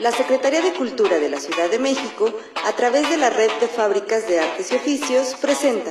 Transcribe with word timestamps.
la 0.00 0.10
Secretaría 0.10 0.60
de 0.60 0.72
Cultura 0.72 1.18
de 1.18 1.28
la 1.28 1.38
Ciudad 1.38 1.70
de 1.70 1.78
México, 1.78 2.32
a 2.66 2.72
través 2.72 3.08
de 3.08 3.16
la 3.16 3.30
Red 3.30 3.50
de 3.60 3.68
Fábricas 3.68 4.26
de 4.26 4.40
Artes 4.40 4.72
y 4.72 4.74
Oficios, 4.74 5.36
presenta 5.40 5.90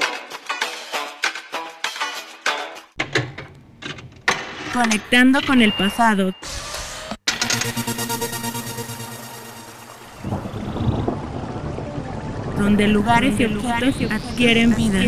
Conectando 4.74 5.40
con 5.46 5.62
el 5.62 5.72
pasado. 5.72 6.34
Donde 12.58 12.88
lugares 12.88 13.40
y 13.40 13.46
objetos 13.46 14.12
adquieren 14.12 14.76
vida. 14.76 15.00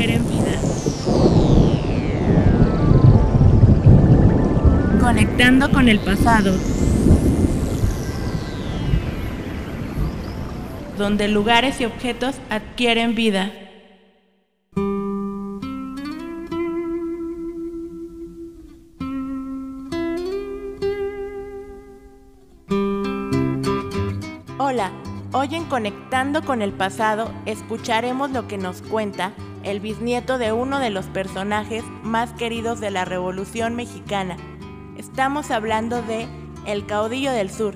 Conectando 5.01 5.71
con 5.71 5.89
el 5.89 5.99
pasado. 5.99 6.74
Donde 10.97 11.27
lugares 11.27 11.81
y 11.81 11.85
objetos 11.85 12.35
adquieren 12.49 13.15
vida. 13.15 13.51
Hola, 24.57 24.91
hoy 25.33 25.55
en 25.55 25.65
Conectando 25.65 26.43
con 26.43 26.61
el 26.61 26.71
Pasado 26.71 27.29
escucharemos 27.45 28.31
lo 28.31 28.47
que 28.47 28.57
nos 28.57 28.81
cuenta 28.81 29.33
el 29.63 29.81
bisnieto 29.81 30.37
de 30.37 30.53
uno 30.53 30.79
de 30.79 30.91
los 30.91 31.07
personajes 31.07 31.83
más 32.03 32.31
queridos 32.33 32.79
de 32.79 32.91
la 32.91 33.03
Revolución 33.03 33.75
Mexicana. 33.75 34.37
Estamos 34.97 35.51
hablando 35.51 36.01
de 36.03 36.27
El 36.65 36.85
caudillo 36.85 37.31
del 37.31 37.49
sur, 37.49 37.75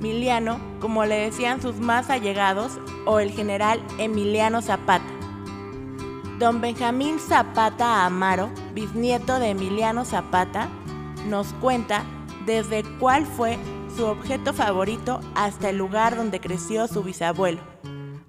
Miliano, 0.00 0.67
como 0.80 1.04
le 1.04 1.16
decían 1.16 1.60
sus 1.60 1.76
más 1.76 2.10
allegados, 2.10 2.78
o 3.06 3.20
el 3.20 3.30
general 3.30 3.82
Emiliano 3.98 4.62
Zapata. 4.62 5.04
Don 6.38 6.60
Benjamín 6.60 7.18
Zapata 7.18 8.04
Amaro, 8.04 8.50
bisnieto 8.72 9.40
de 9.40 9.50
Emiliano 9.50 10.04
Zapata, 10.04 10.68
nos 11.26 11.52
cuenta 11.54 12.04
desde 12.46 12.84
cuál 12.98 13.26
fue 13.26 13.58
su 13.96 14.06
objeto 14.06 14.54
favorito 14.54 15.20
hasta 15.34 15.70
el 15.70 15.78
lugar 15.78 16.16
donde 16.16 16.40
creció 16.40 16.86
su 16.86 17.02
bisabuelo. 17.02 17.60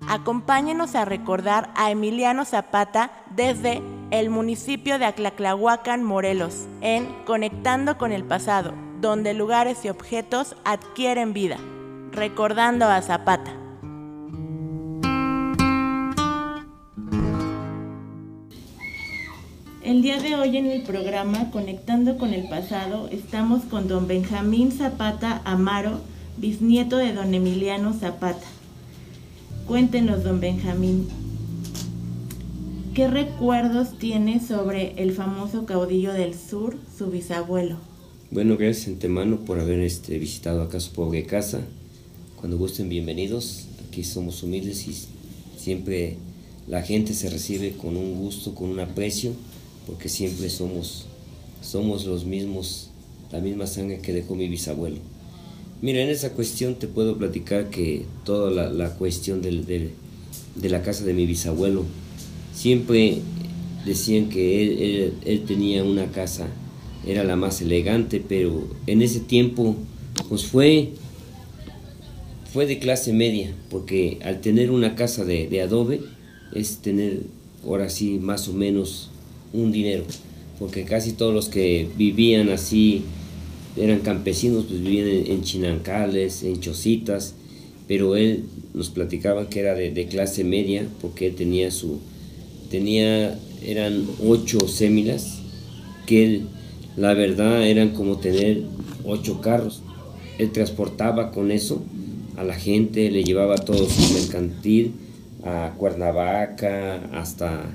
Acompáñenos 0.07 0.95
a 0.95 1.05
recordar 1.05 1.71
a 1.75 1.91
Emiliano 1.91 2.43
Zapata 2.45 3.11
desde 3.29 3.83
el 4.09 4.31
municipio 4.31 4.97
de 4.97 5.05
Aclaclahuacan, 5.05 6.03
Morelos, 6.03 6.65
en 6.81 7.05
Conectando 7.25 7.99
con 7.99 8.11
el 8.11 8.23
Pasado, 8.23 8.73
donde 8.99 9.35
lugares 9.35 9.85
y 9.85 9.89
objetos 9.89 10.55
adquieren 10.65 11.33
vida, 11.33 11.57
recordando 12.11 12.85
a 12.85 13.01
Zapata. 13.01 13.51
El 19.83 20.01
día 20.03 20.19
de 20.19 20.35
hoy 20.35 20.57
en 20.57 20.67
el 20.67 20.83
programa 20.83 21.49
Conectando 21.51 22.17
con 22.17 22.33
el 22.33 22.47
Pasado 22.47 23.09
estamos 23.11 23.63
con 23.63 23.87
don 23.87 24.07
Benjamín 24.07 24.71
Zapata 24.71 25.41
Amaro, 25.45 25.99
bisnieto 26.37 26.97
de 26.97 27.13
don 27.13 27.33
Emiliano 27.33 27.93
Zapata. 27.93 28.45
Cuéntenos, 29.65 30.23
don 30.23 30.39
Benjamín, 30.39 31.07
¿qué 32.93 33.07
recuerdos 33.07 33.97
tiene 33.97 34.39
sobre 34.39 34.93
el 35.01 35.11
famoso 35.11 35.65
caudillo 35.65 36.13
del 36.13 36.35
sur, 36.35 36.75
su 36.97 37.07
bisabuelo? 37.07 37.77
Bueno, 38.31 38.57
gracias 38.57 38.89
antemano 38.89 39.37
por 39.37 39.59
haber 39.59 39.79
este, 39.79 40.19
visitado 40.19 40.61
acá 40.61 40.79
su 40.79 40.91
pobre 40.91 41.23
casa. 41.23 41.61
Cuando 42.39 42.57
gusten, 42.57 42.87
bienvenidos. 42.87 43.65
Aquí 43.85 44.01
somos 44.01 44.43
humildes 44.43 44.87
y 44.87 44.95
siempre 45.59 46.15
la 46.69 46.81
gente 46.83 47.13
se 47.13 47.29
recibe 47.29 47.73
con 47.73 47.97
un 47.97 48.17
gusto, 48.17 48.55
con 48.55 48.69
un 48.69 48.79
aprecio 48.79 49.33
porque 49.85 50.07
siempre 50.07 50.49
somos, 50.49 51.07
somos 51.61 52.05
los 52.05 52.23
mismos, 52.23 52.91
la 53.33 53.41
misma 53.41 53.67
sangre 53.67 53.99
que 53.99 54.13
dejó 54.13 54.35
mi 54.35 54.47
bisabuelo. 54.47 54.99
Mira, 55.81 56.01
en 56.01 56.07
esa 56.07 56.31
cuestión 56.31 56.75
te 56.75 56.87
puedo 56.87 57.17
platicar 57.17 57.69
que 57.69 58.05
toda 58.23 58.49
la, 58.49 58.69
la 58.69 58.95
cuestión 58.95 59.41
del, 59.41 59.65
del, 59.65 59.91
de 60.55 60.69
la 60.69 60.81
casa 60.81 61.03
de 61.03 61.13
mi 61.13 61.25
bisabuelo, 61.25 61.83
siempre 62.55 63.17
decían 63.85 64.29
que 64.29 64.63
él, 64.63 64.79
él, 64.81 65.13
él, 65.25 65.43
tenía 65.43 65.83
una 65.83 66.05
casa, 66.05 66.47
era 67.05 67.25
la 67.25 67.35
más 67.35 67.61
elegante, 67.61 68.23
pero 68.25 68.65
en 68.87 69.01
ese 69.01 69.19
tiempo 69.19 69.75
pues 70.29 70.45
fue, 70.45 70.93
fue 72.51 72.65
de 72.65 72.79
clase 72.79 73.13
media, 73.13 73.51
porque 73.69 74.17
al 74.23 74.41
tener 74.41 74.71
una 74.71 74.95
casa 74.95 75.23
de, 75.23 75.61
adobe 75.61 76.01
es 76.53 76.77
tener 76.77 77.21
ahora 77.63 77.89
sí 77.89 78.17
más 78.19 78.47
o 78.47 78.53
menos 78.53 79.11
un 79.53 79.71
dinero, 79.71 80.03
porque 80.57 80.83
casi 80.83 81.13
todos 81.13 81.33
los 81.33 81.47
que 81.47 81.87
vivían 81.95 82.49
así 82.49 83.03
eran 83.77 83.99
campesinos, 83.99 84.65
pues 84.67 84.81
vivían 84.81 85.07
en, 85.07 85.43
chinancales, 85.43 86.43
en 86.43 86.59
chocitas, 86.59 87.35
pero 87.87 88.15
él 88.15 88.45
nos 88.73 88.89
platicaba 88.89 89.49
que 89.49 89.59
era 89.59 89.75
de, 89.75 89.91
de, 89.91 90.07
clase 90.07 90.43
media, 90.43 90.87
porque 91.01 91.27
él 91.27 91.35
tenía 91.35 91.69
su, 91.69 91.99
tenía, 92.71 93.39
eran 93.63 94.07
ocho 94.25 94.67
sémilas, 94.67 95.39
que 96.07 96.25
él, 96.25 96.41
la 96.97 97.13
verdad, 97.13 97.67
eran 97.67 97.89
como 97.89 98.17
tener 98.17 98.63
ocho 99.05 99.39
carros. 99.39 99.81
Él 100.39 100.51
transportaba 100.51 101.31
con 101.31 101.51
eso 101.51 101.83
a 102.39 102.43
la 102.45 102.53
gente, 102.53 103.11
le 103.11 103.25
llevaba 103.25 103.57
todo 103.57 103.89
su 103.89 104.13
mercantil 104.13 104.93
a 105.43 105.73
Cuernavaca, 105.77 107.09
hasta 107.11 107.69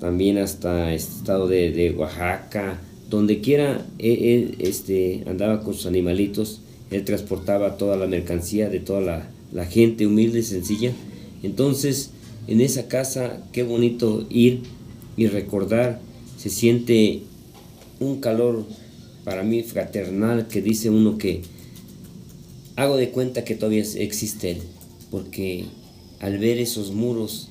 también 0.00 0.36
hasta 0.38 0.92
este 0.92 1.14
estado 1.14 1.46
de, 1.46 1.70
de 1.70 1.92
Oaxaca, 1.92 2.80
donde 3.08 3.40
quiera 3.40 3.86
él, 4.00 4.24
él, 4.24 4.56
este, 4.58 5.22
andaba 5.28 5.62
con 5.62 5.74
sus 5.74 5.86
animalitos, 5.86 6.60
él 6.90 7.04
transportaba 7.04 7.76
toda 7.76 7.96
la 7.96 8.08
mercancía 8.08 8.68
de 8.68 8.80
toda 8.80 9.00
la, 9.00 9.28
la, 9.52 9.64
gente 9.64 10.08
humilde 10.08 10.40
y 10.40 10.42
sencilla. 10.42 10.92
Entonces, 11.44 12.10
en 12.48 12.60
esa 12.60 12.88
casa, 12.88 13.44
qué 13.52 13.62
bonito 13.62 14.26
ir 14.28 14.62
y 15.16 15.28
recordar, 15.28 16.00
se 16.36 16.50
siente 16.50 17.22
un 18.00 18.20
calor 18.20 18.66
para 19.22 19.44
mí 19.44 19.62
fraternal 19.62 20.48
que 20.48 20.62
dice 20.62 20.90
uno 20.90 21.16
que 21.16 21.42
hago 22.76 22.96
de 22.96 23.10
cuenta 23.10 23.44
que 23.44 23.54
todavía 23.54 23.84
existe 23.96 24.52
él, 24.52 24.62
porque 25.10 25.66
al 26.20 26.38
ver 26.38 26.58
esos 26.58 26.92
muros 26.92 27.50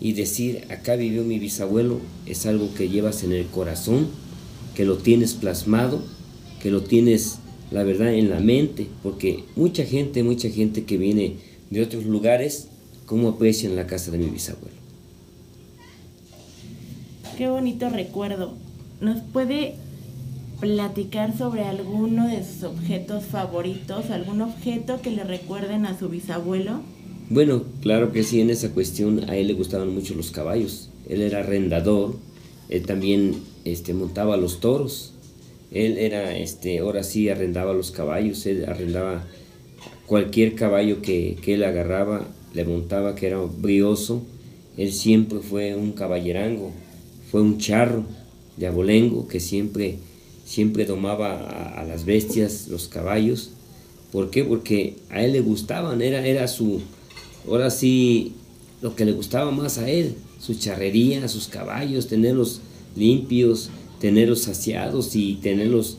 y 0.00 0.14
decir, 0.14 0.64
acá 0.70 0.96
vivió 0.96 1.24
mi 1.24 1.38
bisabuelo, 1.38 2.00
es 2.26 2.46
algo 2.46 2.74
que 2.74 2.88
llevas 2.88 3.22
en 3.22 3.32
el 3.32 3.46
corazón, 3.46 4.08
que 4.74 4.84
lo 4.84 4.96
tienes 4.96 5.34
plasmado, 5.34 6.02
que 6.60 6.70
lo 6.70 6.82
tienes, 6.82 7.38
la 7.70 7.84
verdad, 7.84 8.12
en 8.14 8.30
la 8.30 8.40
mente, 8.40 8.86
porque 9.02 9.44
mucha 9.54 9.84
gente, 9.84 10.22
mucha 10.22 10.48
gente 10.48 10.84
que 10.84 10.96
viene 10.96 11.36
de 11.70 11.82
otros 11.82 12.04
lugares, 12.04 12.68
¿cómo 13.06 13.28
aprecian 13.28 13.76
la 13.76 13.86
casa 13.86 14.10
de 14.10 14.18
mi 14.18 14.26
bisabuelo? 14.26 14.76
Qué 17.36 17.48
bonito 17.48 17.88
recuerdo. 17.88 18.54
¿Nos 19.00 19.20
puede 19.20 19.74
platicar 20.62 21.36
sobre 21.36 21.64
alguno 21.64 22.28
de 22.28 22.44
sus 22.44 22.62
objetos 22.62 23.24
favoritos, 23.24 24.10
algún 24.10 24.42
objeto 24.42 25.02
que 25.02 25.10
le 25.10 25.24
recuerden 25.24 25.86
a 25.86 25.98
su 25.98 26.08
bisabuelo? 26.08 26.82
Bueno, 27.30 27.64
claro 27.80 28.12
que 28.12 28.22
sí, 28.22 28.40
en 28.40 28.48
esa 28.48 28.70
cuestión 28.70 29.28
a 29.28 29.36
él 29.36 29.48
le 29.48 29.54
gustaban 29.54 29.92
mucho 29.92 30.14
los 30.14 30.30
caballos. 30.30 30.88
Él 31.08 31.20
era 31.20 31.40
arrendador, 31.40 32.14
él 32.68 32.86
también 32.86 33.34
este, 33.64 33.92
montaba 33.92 34.36
los 34.36 34.60
toros. 34.60 35.14
Él 35.72 35.98
era, 35.98 36.36
este, 36.38 36.78
ahora 36.78 37.02
sí, 37.02 37.28
arrendaba 37.28 37.72
los 37.72 37.90
caballos, 37.90 38.46
él 38.46 38.64
arrendaba 38.68 39.24
cualquier 40.06 40.54
caballo 40.54 41.02
que, 41.02 41.38
que 41.42 41.54
él 41.54 41.64
agarraba, 41.64 42.28
le 42.54 42.64
montaba, 42.64 43.16
que 43.16 43.26
era 43.26 43.40
brioso. 43.40 44.22
Él 44.76 44.92
siempre 44.92 45.40
fue 45.40 45.74
un 45.74 45.90
caballerango, 45.90 46.70
fue 47.32 47.42
un 47.42 47.58
charro 47.58 48.04
de 48.56 48.68
abolengo 48.68 49.26
que 49.26 49.40
siempre, 49.40 49.98
siempre 50.52 50.84
domaba 50.84 51.32
a, 51.32 51.80
a 51.80 51.84
las 51.84 52.04
bestias, 52.04 52.68
los 52.68 52.86
caballos. 52.86 53.52
¿Por 54.12 54.28
qué? 54.28 54.44
Porque 54.44 54.96
a 55.08 55.22
él 55.22 55.32
le 55.32 55.40
gustaban, 55.40 56.02
era, 56.02 56.26
era 56.26 56.46
su, 56.46 56.82
ahora 57.48 57.70
sí 57.70 58.34
lo 58.82 58.94
que 58.94 59.06
le 59.06 59.12
gustaba 59.12 59.50
más 59.50 59.78
a 59.78 59.88
él, 59.88 60.14
su 60.38 60.54
charrería, 60.54 61.26
sus 61.28 61.48
caballos, 61.48 62.06
tenerlos 62.06 62.60
limpios, 62.94 63.70
tenerlos 63.98 64.42
saciados 64.42 65.16
y 65.16 65.36
tenerlos 65.36 65.96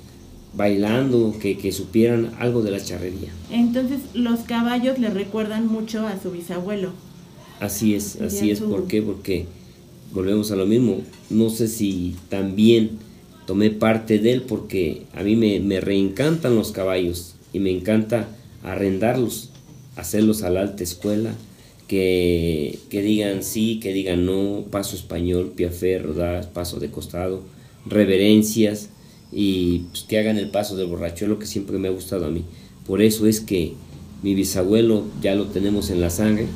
bailando, 0.55 1.33
que, 1.41 1.57
que, 1.57 1.71
supieran 1.71 2.31
algo 2.37 2.61
de 2.61 2.69
la 2.69 2.83
charrería. 2.83 3.31
Entonces 3.49 4.01
los 4.13 4.41
caballos 4.41 4.99
le 4.99 5.09
recuerdan 5.09 5.65
mucho 5.65 6.05
a 6.05 6.21
su 6.21 6.29
bisabuelo. 6.29 6.91
Así 7.59 7.95
es, 7.95 8.21
así 8.21 8.51
es. 8.51 8.59
Su... 8.59 8.69
¿Por 8.69 8.85
qué? 8.85 9.01
Porque 9.01 9.47
volvemos 10.13 10.51
a 10.51 10.55
lo 10.55 10.67
mismo. 10.67 11.01
No 11.31 11.49
sé 11.49 11.67
si 11.67 12.15
también 12.29 12.99
tomé 13.45 13.69
parte 13.69 14.19
de 14.19 14.33
él 14.33 14.41
porque 14.41 15.03
a 15.13 15.23
mí 15.23 15.35
me, 15.35 15.59
me 15.59 15.81
reencantan 15.81 16.55
los 16.55 16.71
caballos 16.71 17.35
y 17.51 17.59
me 17.59 17.71
encanta 17.71 18.27
arrendarlos 18.63 19.53
hacerlos 19.95 20.43
a 20.43 20.49
la 20.49 20.61
alta 20.61 20.83
escuela, 20.83 21.33
que, 21.87 22.79
que 22.89 23.01
digan 23.01 23.43
sí, 23.43 23.79
que 23.79 23.93
digan 23.93 24.25
no, 24.25 24.65
paso 24.71 24.95
español, 24.95 25.53
piafé, 25.55 25.99
rodaz, 25.99 26.47
paso 26.47 26.79
de 26.79 26.89
costado, 26.89 27.43
reverencias 27.85 28.89
y 29.31 29.79
pues, 29.91 30.03
que 30.03 30.17
hagan 30.17 30.37
el 30.37 30.49
paso 30.49 30.75
del 30.75 30.87
borracho, 30.87 31.25
es 31.25 31.29
lo 31.29 31.39
que 31.39 31.45
siempre 31.45 31.77
me 31.77 31.89
ha 31.89 31.91
gustado 31.91 32.25
a 32.25 32.29
mí. 32.29 32.43
Por 32.87 33.01
eso 33.01 33.27
es 33.27 33.39
que 33.39 33.73
mi 34.21 34.35
bisabuelo 34.35 35.05
ya 35.21 35.35
lo 35.35 35.47
tenemos 35.47 35.89
en 35.89 36.01
la 36.01 36.09
sangre, 36.09 36.47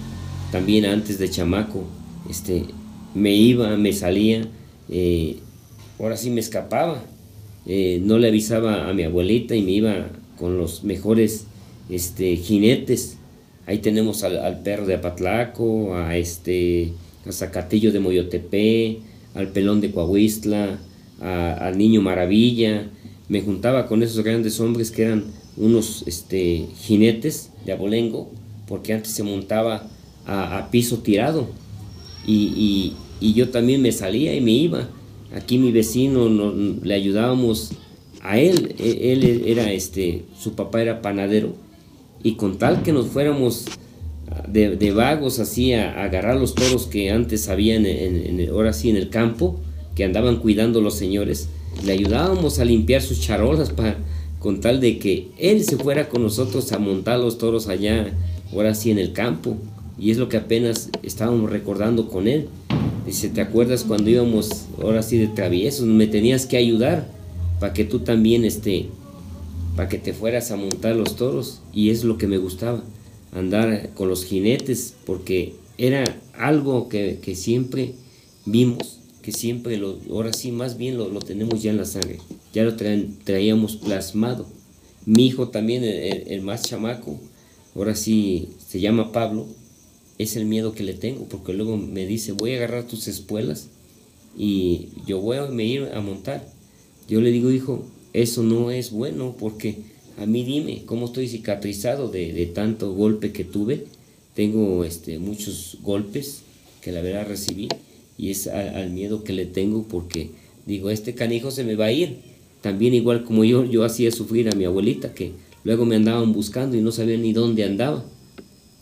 también 0.52 0.86
antes 0.86 1.20
de 1.20 1.30
chamaco, 1.30 1.84
este, 2.30 2.64
me 3.14 3.36
iba, 3.36 3.76
me 3.78 3.94
salía, 3.94 4.48
eh, 4.90 5.38
ahora 6.00 6.18
sí 6.18 6.30
me 6.30 6.40
escapaba, 6.40 7.04
eh, 7.66 8.00
no 8.04 8.18
le 8.18 8.30
avisaba 8.30 8.90
a 8.90 8.94
mi 8.94 9.04
abuelita 9.04 9.56
y 9.56 9.62
me 9.62 9.72
iba 9.72 10.08
con 10.38 10.58
los 10.58 10.84
mejores 10.84 11.46
este, 11.90 12.36
jinetes. 12.38 13.18
Ahí 13.66 13.80
tenemos 13.80 14.24
al, 14.24 14.62
perro 14.62 14.86
de 14.86 14.96
Apatlaco, 14.96 15.96
a 15.96 16.16
este, 16.16 16.94
a 17.28 17.32
Zacatillo 17.32 17.92
de 17.92 18.00
Moyotepe, 18.00 19.00
al 19.36 19.50
pelón 19.50 19.82
de 19.82 19.92
Coahuistla, 19.92 20.80
al 21.20 21.78
niño 21.78 22.02
Maravilla. 22.02 22.90
Me 23.28 23.42
juntaba 23.42 23.88
con 23.88 24.04
esos 24.04 24.24
grandes 24.24 24.60
hombres 24.62 24.92
que 24.92 25.04
eran 25.04 25.26
unos 25.58 26.04
este, 26.08 26.68
jinetes 26.80 27.52
de 27.66 27.74
abolengo, 27.74 28.32
porque 28.68 28.94
antes 28.94 29.12
se 29.12 29.24
montaba 29.24 29.90
a, 30.26 30.70
piso 30.72 31.00
tirado. 31.00 31.48
Y, 32.26 32.94
yo 33.20 33.50
también 33.50 33.82
me 33.82 33.92
salía 33.92 34.36
y 34.36 34.42
me 34.42 34.52
iba. 34.52 34.88
Aquí 35.36 35.58
mi 35.58 35.72
vecino 35.72 36.30
le 36.84 36.94
ayudábamos 36.94 37.72
a 38.22 38.40
él. 38.40 38.76
E, 38.80 39.14
él, 39.14 39.44
era 39.46 39.72
este, 39.72 40.24
su 40.38 40.54
papá 40.54 40.82
era 40.82 41.02
panadero. 41.02 41.54
Y 42.24 42.34
con 42.36 42.58
tal 42.58 42.84
que 42.84 42.94
nos 42.94 43.08
fuéramos 43.08 43.66
de, 44.48 44.92
vagos 44.92 45.40
así 45.40 45.74
a, 45.74 46.04
agarrar 46.04 46.38
los 46.38 46.56
toros 46.56 46.88
que 46.88 47.12
antes 47.12 47.50
habían 47.50 47.86
en, 47.86 48.50
ahora 48.50 48.74
sí 48.74 48.90
en 48.90 48.98
el 48.98 49.10
campo, 49.10 49.60
que 49.96 50.04
andaban 50.04 50.38
cuidando 50.38 50.82
los 50.82 50.96
señores, 50.96 51.50
le 51.86 51.92
ayudábamos 51.92 52.60
a 52.60 52.66
limpiar 52.66 53.02
sus 53.02 53.22
charolas 53.22 53.70
para 53.70 53.98
con 54.40 54.62
tal 54.62 54.80
de 54.80 55.00
que 55.00 55.30
él 55.40 55.64
se 55.64 55.78
fuera 55.78 56.10
con 56.10 56.22
nosotros 56.22 56.72
a 56.72 56.80
montar 56.80 57.20
los 57.20 57.38
toros 57.38 57.68
allá, 57.68 58.14
ahora 58.54 58.76
sí 58.76 58.92
en 58.92 59.00
el 59.00 59.14
campo. 59.14 59.58
Y 60.00 60.12
es 60.12 60.18
lo 60.18 60.30
que 60.30 60.38
apenas 60.38 60.90
estábamos 61.02 61.50
recordando 61.50 62.08
con 62.08 62.28
él. 62.28 62.48
Dice, 63.08 63.30
¿te 63.30 63.42
acuerdas 63.42 63.84
cuando 63.84 64.10
íbamos 64.10 64.66
ahora 64.80 65.02
sí 65.02 65.18
de 65.18 65.28
traviesos? 65.28 65.88
Me 65.88 66.06
tenías 66.06 66.46
que 66.46 66.58
ayudar 66.58 67.10
para 67.60 67.74
que 67.74 67.86
tú 67.86 68.02
también, 68.02 68.46
este, 68.46 68.88
para 69.76 69.90
que 69.90 69.98
te 69.98 70.14
fueras 70.14 70.52
a 70.52 70.58
montar 70.58 70.96
los 70.96 71.16
toros. 71.16 71.62
Y 71.74 71.90
es 71.90 72.04
lo 72.04 72.20
que 72.20 72.28
me 72.28 72.38
gustaba, 72.38 72.84
andar 73.32 73.92
con 73.96 74.10
los 74.10 74.26
jinetes, 74.26 74.94
porque 75.06 75.56
era 75.80 76.04
algo 76.38 76.90
que, 76.90 77.18
que 77.22 77.36
siempre 77.36 77.96
vimos, 78.46 79.00
que 79.24 79.32
siempre, 79.32 79.78
lo, 79.78 79.98
ahora 80.12 80.34
sí, 80.34 80.52
más 80.52 80.78
bien 80.78 80.98
lo, 80.98 81.10
lo 81.10 81.20
tenemos 81.20 81.64
ya 81.64 81.72
en 81.72 81.78
la 81.78 81.86
sangre 81.86 82.20
ya 82.58 82.64
lo 82.64 82.76
traíamos 83.24 83.76
plasmado. 83.76 84.48
Mi 85.06 85.28
hijo 85.28 85.50
también, 85.50 85.84
el, 85.84 86.42
más 86.42 86.64
chamaco, 86.64 87.20
ahora 87.76 87.94
sí 87.94 88.50
se 88.68 88.80
llama 88.80 89.12
Pablo, 89.12 89.46
es 90.18 90.36
el 90.36 90.46
miedo 90.46 90.74
que 90.74 90.84
le 90.84 90.94
tengo, 90.94 91.26
porque 91.26 91.54
luego 91.54 91.78
me 91.78 92.06
dice, 92.06 92.32
voy 92.32 92.54
a 92.54 92.58
agarrar 92.58 92.88
tus 92.88 93.08
espuelas 93.08 93.70
y 94.38 94.90
yo 95.06 95.20
voy 95.20 95.38
a 95.38 95.46
me 95.48 95.66
ir 95.66 95.90
a 95.94 96.02
montar. 96.02 96.48
Yo 97.08 97.22
le 97.22 97.32
digo, 97.32 97.52
hijo, 97.52 97.86
eso 98.14 98.44
no 98.44 98.72
es 98.72 98.92
bueno, 98.92 99.36
porque 99.40 99.78
a 100.18 100.26
mí 100.26 100.44
dime, 100.44 100.84
¿cómo 100.86 101.06
estoy 101.06 101.28
cicatrizado 101.28 102.10
de, 102.10 102.52
tanto 102.54 102.94
golpe 102.94 103.32
que 103.32 103.44
tuve? 103.44 103.86
Tengo 104.34 104.84
este, 104.84 105.20
muchos 105.20 105.78
golpes 105.82 106.42
que 106.82 106.92
la 106.92 107.02
verdad 107.02 107.28
recibí 107.28 107.70
y 108.18 108.32
es 108.32 108.48
al 108.48 108.90
miedo 108.92 109.24
que 109.24 109.34
le 109.34 109.46
tengo 109.46 109.84
porque 109.84 110.32
digo, 110.66 110.90
este 110.90 111.14
canijo 111.14 111.52
se 111.52 111.64
me 111.64 111.76
va 111.76 111.86
a 111.86 111.92
ir 111.92 112.18
también 112.62 112.94
igual 112.94 113.24
como 113.24 113.44
yo, 113.44 113.66
yo 113.66 113.84
hacía 113.84 114.12
sufrir 114.12 114.50
a 114.50 114.56
mi 114.56 114.66
abuelita, 114.66 115.14
que 115.14 115.32
luego 115.64 115.86
me 115.86 115.96
andaban 115.96 116.34
buscando 116.34 116.76
y 116.76 116.82
no 116.82 116.92
sabía 116.92 117.18
ni 117.18 117.34
dónde 117.34 117.64
andaba. 117.64 118.04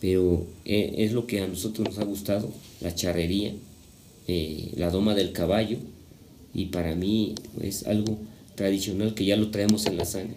Pero 0.00 0.46
eh, 0.64 0.94
es 0.98 1.12
lo 1.12 1.26
que 1.26 1.40
a 1.40 1.46
nosotros 1.46 1.88
nos 1.88 1.98
ha 1.98 2.04
gustado, 2.04 2.50
la 2.80 2.94
charrería, 2.94 3.54
eh, 4.28 4.72
la 4.76 4.90
doma 4.90 5.14
del 5.14 5.32
caballo, 5.32 5.78
y 6.52 6.66
para 6.66 6.94
mí 6.94 7.34
es 7.60 7.86
algo 7.86 8.18
tradicional 8.54 9.14
que 9.14 9.24
ya 9.24 9.36
lo 9.36 9.50
traemos 9.50 9.86
en 9.86 9.96
la 9.96 10.04
sangre. 10.04 10.36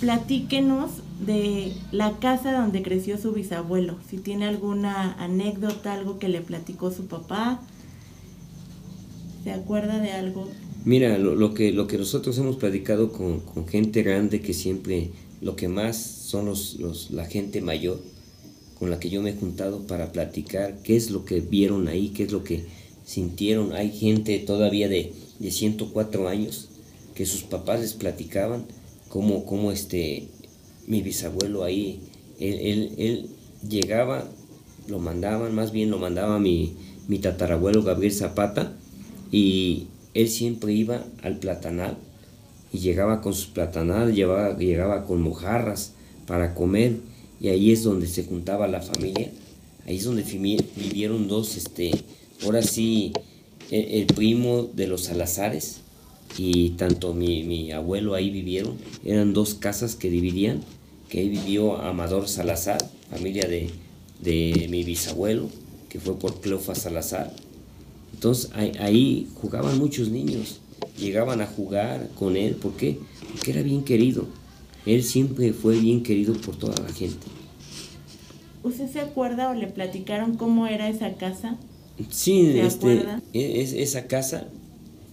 Platíquenos 0.00 0.90
de 1.24 1.72
la 1.92 2.18
casa 2.18 2.52
donde 2.52 2.82
creció 2.82 3.18
su 3.18 3.32
bisabuelo, 3.32 3.98
si 4.08 4.18
tiene 4.18 4.46
alguna 4.46 5.14
anécdota, 5.14 5.94
algo 5.94 6.18
que 6.18 6.28
le 6.28 6.40
platicó 6.40 6.90
su 6.90 7.06
papá, 7.06 7.60
¿se 9.44 9.50
acuerda 9.50 9.98
de 9.98 10.12
algo 10.12 10.48
Mira, 10.84 11.16
lo, 11.16 11.54
que, 11.54 11.70
lo 11.70 11.86
que 11.86 11.96
nosotros 11.96 12.36
hemos 12.38 12.56
platicado 12.56 13.12
con, 13.12 13.40
gente 13.68 14.02
grande, 14.02 14.40
que 14.40 14.52
siempre 14.52 15.10
lo 15.40 15.54
que 15.54 15.68
más 15.68 15.96
son 15.96 16.46
los, 16.46 16.74
los, 16.80 17.12
la 17.12 17.24
gente 17.26 17.60
mayor 17.60 18.00
con 18.82 18.90
la 18.90 18.98
que 18.98 19.10
yo 19.10 19.22
me 19.22 19.30
he 19.30 19.36
juntado 19.36 19.86
para 19.86 20.10
platicar 20.10 20.78
qué 20.82 20.96
es 20.96 21.12
lo 21.12 21.24
que 21.24 21.40
vieron 21.40 21.86
ahí, 21.86 22.08
qué 22.08 22.24
es 22.24 22.32
lo 22.32 22.42
que 22.42 22.64
sintieron. 23.04 23.74
Hay 23.74 23.92
gente 23.92 24.36
todavía 24.40 24.88
de, 24.88 25.12
de 25.38 25.50
104 25.52 26.26
años 26.26 26.68
que 27.14 27.24
sus 27.24 27.44
papás 27.44 27.78
les 27.78 27.94
platicaban 27.94 28.64
cómo, 29.08 29.46
cómo 29.46 29.70
este, 29.70 30.26
mi 30.88 31.00
bisabuelo 31.00 31.62
ahí, 31.62 32.00
él, 32.40 32.92
él, 32.98 33.30
llegaba, 33.68 34.28
lo 34.88 34.98
mandaban, 34.98 35.54
más 35.54 35.70
bien 35.70 35.88
lo 35.88 35.98
mandaba 35.98 36.40
mi, 36.40 36.74
mi 37.06 37.20
tatarabuelo 37.20 37.84
Gabriel 37.84 38.12
Zapata, 38.12 38.72
y 39.30 39.86
él 40.12 40.28
siempre 40.28 40.72
iba 40.72 41.04
al 41.22 41.38
platanal 41.38 41.98
y 42.72 42.78
llegaba 42.78 43.20
con 43.20 43.32
sus 43.32 43.46
platanal, 43.46 44.12
llevaba, 44.12 44.58
llegaba 44.58 45.04
con 45.04 45.22
mojarras 45.22 45.92
para 46.26 46.52
comer 46.56 47.11
y 47.42 47.48
ahí 47.48 47.72
es 47.72 47.82
donde 47.82 48.06
se 48.06 48.24
juntaba 48.24 48.68
la 48.68 48.80
familia, 48.80 49.30
ahí 49.84 49.96
es 49.96 50.04
donde 50.04 50.22
vivieron 50.22 51.26
dos, 51.26 51.56
este, 51.56 51.90
ahora 52.44 52.62
sí, 52.62 53.12
el, 53.70 54.06
primo 54.06 54.70
de 54.72 54.86
los 54.86 55.04
Salazares 55.04 55.78
y 56.38 56.70
tanto 56.70 57.14
mi, 57.14 57.72
abuelo 57.72 58.14
ahí 58.14 58.30
vivieron, 58.30 58.78
eran 59.04 59.32
dos 59.32 59.54
casas 59.54 59.96
que 59.96 60.08
dividían, 60.08 60.62
que 61.08 61.18
ahí 61.18 61.28
vivió 61.28 61.78
Amador 61.78 62.28
Salazar, 62.28 62.78
familia 63.10 63.48
de, 63.48 63.70
de 64.20 64.68
mi 64.70 64.84
bisabuelo, 64.84 65.48
que 65.88 65.98
fue 65.98 66.16
por 66.18 66.40
Cleofa 66.40 66.76
Salazar, 66.76 67.34
entonces 68.14 68.52
ahí, 68.78 69.26
jugaban 69.40 69.78
muchos 69.78 70.08
niños, 70.08 70.60
llegaban 70.96 71.40
a 71.40 71.46
jugar 71.48 72.08
con 72.16 72.36
él, 72.36 72.54
¿por 72.54 72.74
qué? 72.76 73.00
Porque 73.32 73.50
era 73.50 73.62
bien 73.62 73.82
querido. 73.82 74.26
Él 74.86 75.02
siempre 75.02 75.52
fue 75.52 75.78
bien 75.78 76.02
querido 76.02 76.34
por 76.34 76.56
toda 76.56 76.74
la 76.82 76.92
gente. 76.92 77.26
¿Usted 78.62 78.90
se 78.90 79.00
acuerda 79.00 79.50
o 79.50 79.54
le 79.54 79.66
platicaron 79.66 80.36
cómo 80.36 80.66
era 80.66 80.88
esa 80.88 81.14
casa? 81.14 81.56
Sí, 82.10 82.58
este, 82.58 83.04
e, 83.32 83.82
esa 83.82 84.06
casa 84.06 84.48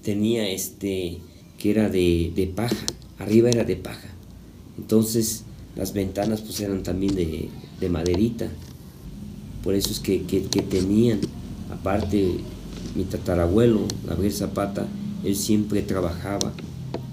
tenía 0.04 0.48
este 0.50 1.18
que 1.58 1.72
era 1.72 1.90
de, 1.90 2.52
paja, 2.56 2.86
arriba 3.18 3.50
era 3.50 3.64
de 3.64 3.76
paja. 3.76 4.08
Entonces 4.78 5.44
las 5.76 5.94
ventanas 5.94 6.42
pues 6.42 6.60
eran 6.62 6.84
también 6.84 7.16
de, 7.16 7.90
maderita. 7.90 8.48
Por 9.64 9.76
eso 9.76 9.92
es 9.92 10.00
que, 10.00 10.24
que 10.24 10.62
tenían, 10.62 11.20
aparte 11.72 12.40
mi 12.96 13.04
tatarabuelo, 13.04 13.82
Gabriel 14.08 14.34
Zapata, 14.34 14.88
él 15.24 15.36
siempre 15.36 15.82
trabajaba, 15.82 16.54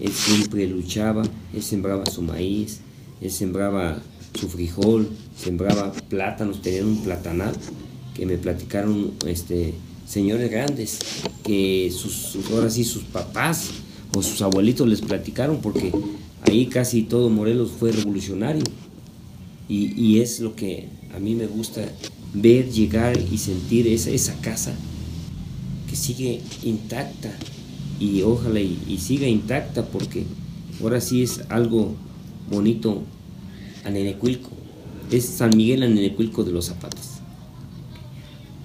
él 0.00 0.12
siempre 0.12 0.66
luchaba, 0.66 1.22
él 1.54 1.62
sembraba 1.62 2.06
su 2.06 2.22
maíz, 2.22 2.80
él 3.20 3.30
sembraba 3.30 4.02
su 4.38 4.48
frijol, 4.48 5.08
sembraba 5.36 5.92
plátanos, 6.08 6.62
tenían 6.62 6.86
un 6.86 7.02
platanal 7.02 7.54
que 8.14 8.26
me 8.26 8.36
platicaron 8.38 9.12
este, 9.26 9.74
señores 10.06 10.50
grandes, 10.50 10.98
que 11.44 11.92
sus, 11.94 12.36
ahora 12.50 12.70
sí 12.70 12.84
sus 12.84 13.04
papás 13.04 13.70
o 14.14 14.22
sus 14.22 14.42
abuelitos 14.42 14.86
les 14.88 15.00
platicaron, 15.00 15.60
porque 15.60 15.92
ahí 16.42 16.66
casi 16.66 17.02
todo 17.02 17.30
Morelos 17.30 17.72
fue 17.78 17.92
revolucionario. 17.92 18.64
Y, 19.68 20.20
es 20.20 20.38
lo 20.38 20.54
que 20.54 20.86
a 21.12 21.18
mí 21.18 21.34
me 21.34 21.48
gusta 21.48 21.84
ver, 22.32 22.70
llegar 22.70 23.18
y 23.18 23.36
sentir 23.36 23.88
esa, 23.88 24.32
casa 24.40 24.72
sigue 25.96 26.40
intacta 26.62 27.32
y 27.98 28.22
ojalá 28.22 28.60
y, 28.60 28.98
siga 28.98 29.26
intacta 29.26 29.84
porque 29.84 30.24
ahora 30.82 31.00
sí 31.00 31.22
es 31.22 31.42
algo 31.48 31.94
bonito 32.50 33.02
a 33.84 33.90
Nenecuilco. 33.90 34.50
Es 35.10 35.24
San 35.24 35.56
Miguel 35.56 35.82
a 35.82 35.88
Nenecuilco 35.88 36.44
de 36.44 36.52
los 36.52 36.66
Zapatos. 36.66 37.12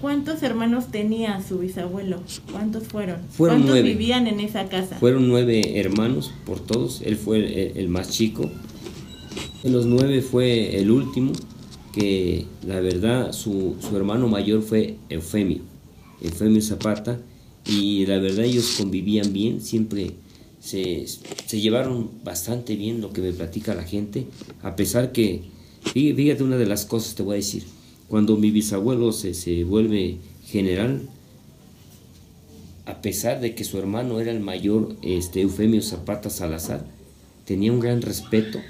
¿Cuántos 0.00 0.42
hermanos 0.42 0.90
tenía 0.90 1.40
su 1.40 1.60
bisabuelo? 1.60 2.20
¿Cuántos 2.50 2.88
fueron? 2.88 3.20
fueron 3.30 3.62
¿Cuántos 3.62 3.84
vivían 3.84 4.26
en 4.26 4.40
esa 4.40 4.68
casa? 4.68 4.96
Fueron 4.96 5.28
nueve 5.28 5.78
hermanos 5.78 6.32
por 6.44 6.58
todos. 6.58 7.02
Él 7.02 7.16
fue 7.16 7.72
el, 7.78 7.88
más 7.88 8.10
chico. 8.10 8.50
De 9.62 9.70
los 9.70 9.86
nueve 9.86 10.20
fue 10.20 10.80
el 10.80 10.90
último 10.90 11.30
que 11.94 12.46
la 12.66 12.80
verdad 12.80 13.32
su, 13.32 13.76
su 13.80 13.96
hermano 13.96 14.26
mayor 14.26 14.62
fue 14.62 14.96
Eufemio, 15.08 15.60
Eufemio 16.20 16.60
Zapata, 16.62 17.20
y 17.66 18.06
la 18.06 18.18
verdad 18.18 18.44
ellos 18.44 18.74
convivían 18.78 19.32
bien, 19.32 19.60
siempre 19.60 20.12
se, 20.60 21.06
se, 21.06 21.60
llevaron 21.60 22.10
bastante 22.24 22.76
bien 22.76 23.00
lo 23.00 23.12
que 23.12 23.20
me 23.20 23.32
platica 23.32 23.74
la 23.74 23.84
gente, 23.84 24.26
a 24.62 24.76
pesar 24.76 25.12
que, 25.12 25.42
fíjate 25.92 26.42
una 26.42 26.56
de 26.56 26.66
las 26.66 26.86
cosas 26.86 27.14
te 27.14 27.22
voy 27.22 27.34
a 27.34 27.36
decir, 27.36 27.64
cuando 28.08 28.36
mi 28.36 28.50
bisabuelo 28.50 29.12
se, 29.12 29.34
se 29.34 29.64
vuelve 29.64 30.18
general, 30.44 31.02
a 32.84 33.00
pesar 33.00 33.40
de 33.40 33.54
que 33.54 33.64
su 33.64 33.78
hermano 33.78 34.20
era 34.20 34.32
el 34.32 34.40
mayor, 34.40 34.96
este, 35.02 35.42
Eufemio 35.42 35.82
Zapata 35.82 36.30
Salazar, 36.30 36.84
tenía 37.44 37.72
un 37.72 37.80
gran 37.80 38.02
respeto, 38.02 38.60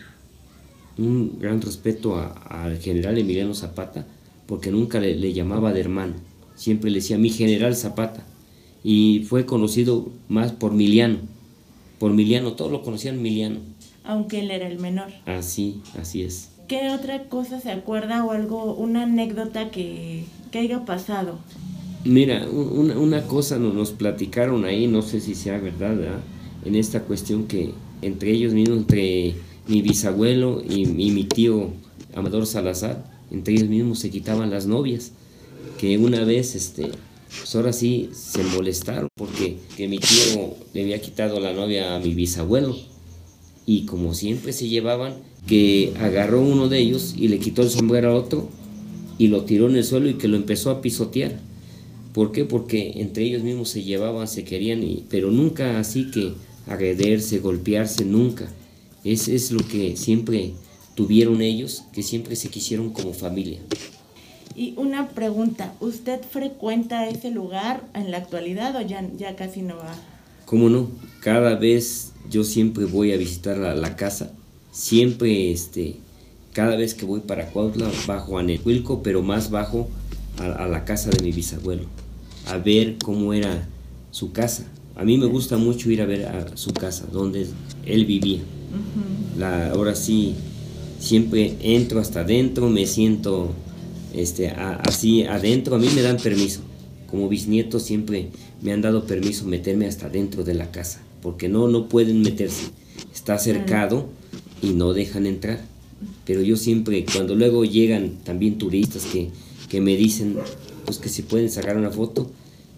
un 0.99 1.39
gran 1.41 1.63
respeto 1.63 2.19
al 2.49 2.79
general 2.79 3.19
Emiliano 3.19 3.55
Zapata, 3.55 4.07
porque 4.47 4.71
nunca 4.71 5.01
le, 5.01 5.17
le 5.17 5.33
llamaba 5.33 5.73
de 5.73 5.81
hermano, 5.81 6.15
siempre 6.57 6.91
le 6.91 6.99
decía 6.99 7.17
mi 7.17 7.31
general 7.31 7.75
Zapata 7.75 8.27
y 8.85 9.25
fue 9.29 9.47
conocido 9.47 10.09
más 10.29 10.53
por 10.53 10.73
Miliano. 10.73 11.19
Por 11.99 12.13
Miliano, 12.13 12.53
todos 12.53 12.73
lo 12.73 12.83
conocían 12.83 13.23
Miliano. 13.23 13.61
Aunque 14.05 14.41
él 14.41 14.51
era 14.51 14.67
el 14.67 14.79
menor. 14.79 15.09
Así, 15.27 15.81
así 15.99 16.23
es. 16.23 16.51
¿Qué 16.67 16.91
otra 16.91 17.29
cosa 17.29 17.61
se 17.61 17.71
acuerda 17.71 18.25
o 18.25 18.33
algo, 18.33 18.75
una 18.75 19.05
anécdota 19.05 19.71
que, 19.71 20.25
que 20.51 20.59
haya 20.59 20.85
pasado? 20.85 21.39
Mira, 22.05 22.49
una, 22.49 22.99
una 22.99 23.23
cosa 23.23 23.59
nos, 23.59 23.75
nos, 23.75 23.93
platicaron 23.93 24.65
ahí, 24.65 24.89
no 24.89 25.03
sé 25.03 25.21
si 25.21 25.35
sea 25.35 25.59
verdad, 25.59 25.97
en 26.65 26.75
esta 26.75 27.03
cuestión 27.03 27.47
que 27.47 27.73
entre 28.01 28.33
ellos 28.33 28.53
mismos, 28.53 28.79
entre 28.79 29.35
mi 29.69 29.83
bisabuelo 29.83 30.63
y, 30.69 30.83
y 30.83 31.11
mi 31.13 31.25
tío 31.25 31.71
Amador 32.15 32.47
Salazar, 32.47 33.05
entre 33.31 33.55
ellos 33.55 33.69
mismos 33.69 34.01
se 34.01 34.11
quitaban 34.11 34.51
las 34.51 34.67
novias, 34.67 35.13
que 35.79 35.97
una 35.99 36.25
vez 36.25 36.55
este, 36.55 36.91
pues 37.39 37.55
ahora 37.55 37.73
sí 37.73 38.11
se 38.13 38.43
molestaron 38.43 39.09
porque 39.17 39.57
que 39.77 39.89
mi 39.89 39.99
tío 39.99 40.55
le 40.75 40.83
había 40.83 41.01
quitado 41.01 41.41
la 41.41 41.53
novia 41.53 41.97
a 41.97 41.99
mi 41.99 42.15
bisabuelo. 42.15 42.77
Y 43.65 43.87
como 43.87 44.13
siempre 44.13 44.53
se 44.53 44.69
llevaban, 44.69 45.15
que 45.47 45.93
agarró 45.99 46.41
uno 46.41 46.69
de 46.69 46.79
ellos 46.79 47.15
y 47.17 47.29
le 47.29 47.39
quitó 47.39 47.63
el 47.63 47.71
sombrero 47.71 48.11
a 48.11 48.15
otro 48.15 48.49
y 49.19 49.29
lo 49.29 49.45
tiró 49.45 49.69
en 49.69 49.77
el 49.77 49.85
suelo 49.85 50.09
y 50.09 50.15
que 50.15 50.29
lo 50.29 50.37
empezó 50.37 50.71
a 50.71 50.81
pisotear. 50.81 51.39
¿Por 52.13 52.33
qué? 52.33 52.45
Porque 52.45 52.93
entre 52.97 53.25
ellos 53.25 53.43
mismos 53.43 53.71
se 53.71 53.83
llevaban, 53.83 54.29
se 54.29 54.45
querían, 54.45 54.83
pero 55.09 55.31
nunca 55.31 55.79
así 55.79 56.11
que 56.11 56.33
agrederse, 56.67 57.39
golpearse, 57.39 58.05
nunca. 58.05 58.53
Es, 59.05 59.29
es 59.29 59.51
lo 59.51 59.67
que 59.67 59.97
siempre 59.97 60.53
tuvieron 60.95 61.41
ellos, 61.41 61.85
que 61.93 62.03
siempre 62.03 62.37
se 62.37 62.49
quisieron 62.49 62.91
como 62.91 63.13
familia. 63.13 63.61
Y 64.55 64.75
una 64.77 65.09
pregunta, 65.09 65.73
¿usted 65.81 66.21
frecuenta 66.23 67.09
ese 67.09 67.31
lugar 67.31 67.83
en 67.95 68.11
la 68.11 68.19
actualidad 68.19 68.77
o 68.77 68.81
ya, 68.81 69.05
ya 69.17 69.37
casi 69.37 69.63
no 69.63 69.77
va? 69.77 69.95
¿Cómo 70.45 70.69
no? 70.69 70.89
Cada 71.21 71.55
vez 71.55 72.13
yo 72.31 72.45
siempre 72.45 72.85
voy 72.85 73.13
a 73.13 73.17
visitar 73.17 73.57
la, 73.57 73.75
la 73.75 73.97
casa, 73.97 74.33
siempre, 74.71 75.51
este, 75.51 75.97
cada 76.53 76.77
vez 76.77 76.95
que 76.95 77.07
voy 77.07 77.21
para 77.21 77.47
Cuautla 77.51 77.91
bajo 78.07 78.39
a 78.39 78.43
Nehuilco, 78.43 79.03
pero 79.03 79.23
más 79.23 79.51
bajo 79.51 79.89
a, 80.39 80.45
a, 80.65 80.69
la 80.69 80.85
casa 80.85 81.11
de 81.11 81.23
mi 81.23 81.33
bisabuelo, 81.33 81.85
a 82.47 82.59
ver 82.59 82.97
cómo 83.03 83.33
era 83.33 83.69
su 84.11 84.33
casa. 84.33 84.65
A 84.95 85.05
mí 85.05 85.17
me 85.17 85.27
gusta 85.27 85.57
mucho 85.57 85.91
ir 85.91 86.03
a 86.03 86.07
ver 86.07 86.27
a 86.27 86.57
su 86.57 86.73
casa, 86.73 87.07
donde 87.11 87.47
él 87.87 88.05
vivía. 88.05 88.41
Uh 88.41 89.37
-huh. 89.37 89.39
la, 89.39 89.71
ahora 89.71 89.95
sí, 89.95 90.35
siempre 91.01 91.57
entro 91.63 92.01
hasta 92.01 92.21
adentro, 92.21 92.69
me 92.69 92.87
siento 92.87 93.53
este, 94.15 94.49
a, 94.49 94.77
así 94.77 95.25
adentro, 95.25 95.77
a 95.77 95.79
mí 95.79 95.89
me 95.95 96.03
dan 96.03 96.17
permiso. 96.19 96.61
Como 97.07 97.29
bisnieto 97.29 97.79
siempre 97.79 98.29
me 98.63 98.73
han 98.73 98.81
dado 98.81 99.07
permiso 99.07 99.45
meterme 99.45 99.87
hasta 99.87 100.09
dentro 100.09 100.45
de 100.45 100.55
la 100.55 100.71
casa, 100.71 101.03
porque 101.21 101.49
no, 101.49 101.69
no 101.69 101.89
pueden 101.89 102.23
meterse. 102.23 102.71
Está 103.13 103.39
cercado 103.39 104.09
y 104.63 104.71
no 104.71 104.93
dejan 104.93 105.27
entrar. 105.27 105.61
Pero 106.25 106.43
yo 106.43 106.57
siempre, 106.57 107.05
cuando 107.05 107.35
luego 107.35 107.65
llegan 107.65 108.13
también 108.25 108.59
turistas 108.59 109.05
que, 109.05 109.31
que 109.69 109.81
me 109.81 109.97
dicen 109.97 110.37
pues 110.85 110.99
que 110.99 111.09
si 111.09 111.23
pueden 111.23 111.51
sacar 111.51 111.77
una 111.77 111.91
foto, 111.91 112.31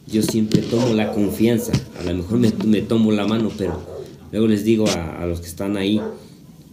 yo 0.06 0.22
siempre 0.22 0.62
tomo 0.62 0.92
la 0.94 1.12
confianza. 1.12 1.72
A 2.00 2.04
lo 2.04 2.14
mejor 2.14 2.38
me, 2.38 2.52
me 2.64 2.82
tomo 2.82 3.12
la 3.12 3.26
mano, 3.26 3.50
pero 3.56 3.80
luego 4.32 4.46
les 4.46 4.64
digo 4.64 4.88
a, 4.88 5.22
a 5.22 5.26
los 5.26 5.40
que 5.40 5.46
están 5.46 5.76
ahí, 5.76 6.00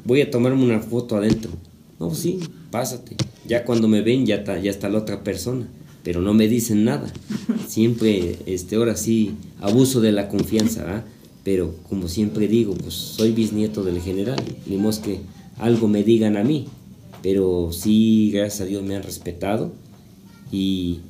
voy 0.03 0.21
a 0.21 0.31
tomarme 0.31 0.63
una 0.63 0.79
foto 0.79 1.15
adentro. 1.15 1.51
No, 2.01 2.15
sí, 2.15 2.39
pásate. 2.71 3.15
Ya 3.47 3.63
cuando 3.63 3.87
me 3.87 4.01
ven 4.01 4.25
ya 4.25 4.37
está, 4.37 4.57
ya 4.57 4.71
está 4.71 4.89
la 4.89 4.97
otra 4.97 5.23
persona, 5.23 5.67
pero 6.03 6.19
no 6.19 6.33
me 6.33 6.47
dicen 6.47 6.83
nada. 6.83 7.13
Siempre, 7.67 8.39
este, 8.47 8.77
ahora 8.77 8.95
sí, 8.95 9.35
abuso 9.59 10.01
de 10.01 10.11
la 10.11 10.27
confianza, 10.27 10.97
¿eh? 10.97 11.01
pero 11.43 11.75
como 11.87 12.07
siempre 12.07 12.47
digo, 12.47 12.73
pues 12.73 12.95
soy 12.95 13.33
bisnieto 13.33 13.83
del 13.83 14.01
general, 14.01 14.43
ni 14.65 14.77
más 14.77 14.97
que 14.97 15.19
algo 15.59 15.87
me 15.87 16.03
digan 16.03 16.37
a 16.37 16.43
mí, 16.43 16.65
pero 17.21 17.69
sí, 17.71 18.31
gracias 18.33 18.61
a 18.61 18.65
Dios 18.65 18.81
me 18.81 18.95
han 18.95 19.03
respetado 19.03 19.71
y 20.51 21.01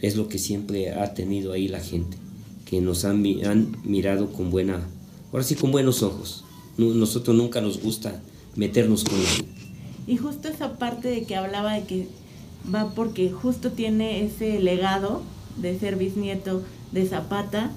es 0.00 0.16
lo 0.16 0.28
que 0.28 0.38
siempre 0.38 0.92
ha 0.92 1.12
tenido 1.12 1.52
ahí 1.52 1.68
la 1.68 1.80
gente, 1.80 2.16
que 2.64 2.80
nos 2.80 3.04
han, 3.04 3.22
han 3.44 3.76
mirado 3.84 4.32
con 4.32 4.50
buena, 4.50 4.88
ahora 5.30 5.44
sí 5.44 5.56
con 5.56 5.72
buenos 5.72 6.02
ojos. 6.02 6.44
Nosotros 6.78 7.36
nunca 7.36 7.60
nos 7.60 7.82
gusta 7.82 8.22
meternos 8.56 9.04
con 9.04 9.18
nadie. 9.22 9.57
Y 10.08 10.16
justo 10.16 10.48
esa 10.48 10.78
parte 10.78 11.08
de 11.08 11.24
que 11.24 11.36
hablaba 11.36 11.74
de 11.74 11.84
que 11.84 12.06
va 12.74 12.92
porque 12.94 13.30
justo 13.30 13.72
tiene 13.72 14.24
ese 14.24 14.58
legado 14.58 15.22
de 15.58 15.78
ser 15.78 15.96
bisnieto 15.96 16.62
de 16.92 17.06
Zapata. 17.06 17.70